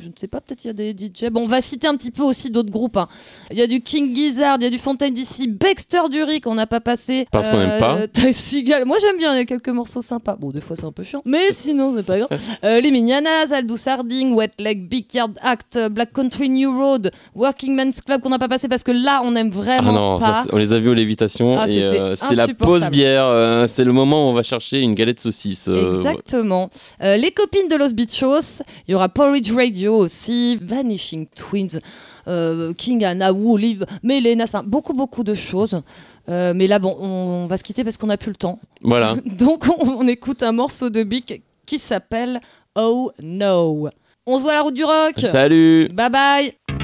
je 0.02 0.08
ne 0.08 0.12
sais 0.16 0.28
pas, 0.28 0.40
peut-être 0.40 0.64
il 0.64 0.68
y 0.68 0.70
a 0.70 0.72
des 0.72 0.90
DJ. 0.92 1.30
Bon, 1.30 1.42
on 1.44 1.46
va 1.46 1.60
citer 1.60 1.86
un 1.86 1.96
petit 1.96 2.10
peu 2.10 2.22
aussi 2.22 2.50
d'autres 2.50 2.70
groupes. 2.70 2.96
hein. 2.96 3.08
Il 3.50 3.58
y 3.58 3.62
a 3.62 3.66
du 3.66 3.80
King 3.80 4.14
Gizzard, 4.14 4.56
il 4.60 4.64
y 4.64 4.66
a 4.66 4.70
du 4.70 4.78
Fontaine 4.78 5.14
d'ici, 5.14 5.48
Baxter 5.48 6.02
Dury 6.10 6.40
qu'on 6.40 6.54
n'a 6.54 6.66
pas 6.66 6.80
passé. 6.80 7.26
Parce 7.32 7.48
qu'on 7.48 7.56
n'aime 7.58 7.78
pas. 7.80 8.06
Ty 8.12 8.32
Seagal. 8.32 8.84
Moi 8.84 8.96
j'aime 9.00 9.16
bien, 9.18 9.34
il 9.34 9.38
y 9.38 9.40
a 9.40 9.44
quelques 9.44 9.68
morceaux 9.68 10.02
sympas. 10.02 10.36
Bon, 10.36 10.50
des 10.50 10.60
fois 10.60 10.76
c'est 10.76 10.84
un 10.86 10.92
peu 10.92 11.02
chiant, 11.02 11.22
mais 11.24 11.38
sinon 11.52 11.94
c'est 11.96 12.02
pas 12.02 12.18
grave. 12.18 12.28
Euh, 12.64 12.80
les 12.80 12.90
Minianas, 12.90 13.52
Aldous 13.52 13.76
Harding, 13.86 14.32
Wet 14.34 14.52
Leg, 14.58 14.88
Big 14.88 15.06
Yard 15.14 15.32
Act, 15.42 15.76
euh, 15.76 15.88
Black 15.88 16.12
Country 16.12 16.48
New 16.48 16.76
Road, 16.76 17.10
Working 17.34 17.74
Men's 17.74 18.00
Club 18.00 18.20
qu'on 18.20 18.28
n'a 18.30 18.38
pas 18.38 18.48
passé 18.48 18.68
parce 18.68 18.82
que 18.82 18.92
là 18.92 19.22
on 19.24 19.34
aime 19.36 19.50
Ah 19.54 19.56
vraiment 19.56 19.92
non, 19.92 20.18
pas. 20.18 20.34
ça, 20.34 20.44
on 20.52 20.56
les 20.58 20.72
a 20.72 20.78
vus 20.78 20.90
aux 20.90 20.94
lévitations 20.94 21.58
Ah, 21.58 21.68
et 21.68 21.82
euh, 21.82 22.14
c'est 22.14 22.34
la 22.34 22.48
pause 22.48 22.88
bière, 22.90 23.24
euh, 23.26 23.66
c'est 23.66 23.84
le 23.84 23.92
moment 23.92 24.26
où 24.26 24.30
on 24.30 24.34
va 24.34 24.42
chercher 24.42 24.80
une 24.80 24.94
galette 24.94 25.20
saucisse. 25.20 25.68
euh, 25.68 25.92
Exactement. 25.96 26.70
Euh, 27.02 27.16
les 27.30 27.34
copines 27.34 27.68
de 27.68 27.76
Los 27.76 27.94
Bichos, 27.94 28.60
il 28.88 28.92
y 28.92 28.94
aura 28.94 29.08
Porridge 29.08 29.52
Radio 29.52 29.96
aussi, 29.98 30.58
Vanishing 30.60 31.28
Twins, 31.28 31.78
euh, 32.26 32.72
King 32.74 33.04
Anna, 33.04 33.30
Liv, 33.30 33.86
Melena, 34.02 34.44
enfin 34.44 34.64
beaucoup 34.64 34.94
beaucoup 34.94 35.22
de 35.22 35.34
choses. 35.34 35.80
Euh, 36.28 36.52
mais 36.56 36.66
là 36.66 36.80
bon, 36.80 36.96
on 36.98 37.46
va 37.46 37.56
se 37.56 37.62
quitter 37.62 37.84
parce 37.84 37.96
qu'on 37.98 38.08
n'a 38.08 38.16
plus 38.16 38.30
le 38.30 38.36
temps. 38.36 38.58
Voilà. 38.82 39.16
Donc 39.38 39.66
on, 39.68 39.88
on 39.88 40.08
écoute 40.08 40.42
un 40.42 40.52
morceau 40.52 40.90
de 40.90 41.04
Bic 41.04 41.40
qui 41.66 41.78
s'appelle 41.78 42.40
Oh 42.76 43.12
No. 43.22 43.88
On 44.26 44.38
se 44.38 44.42
voit 44.42 44.52
à 44.52 44.54
la 44.56 44.62
route 44.62 44.74
du 44.74 44.84
rock. 44.84 45.14
Salut 45.18 45.88
Bye 45.94 46.10
bye. 46.10 46.79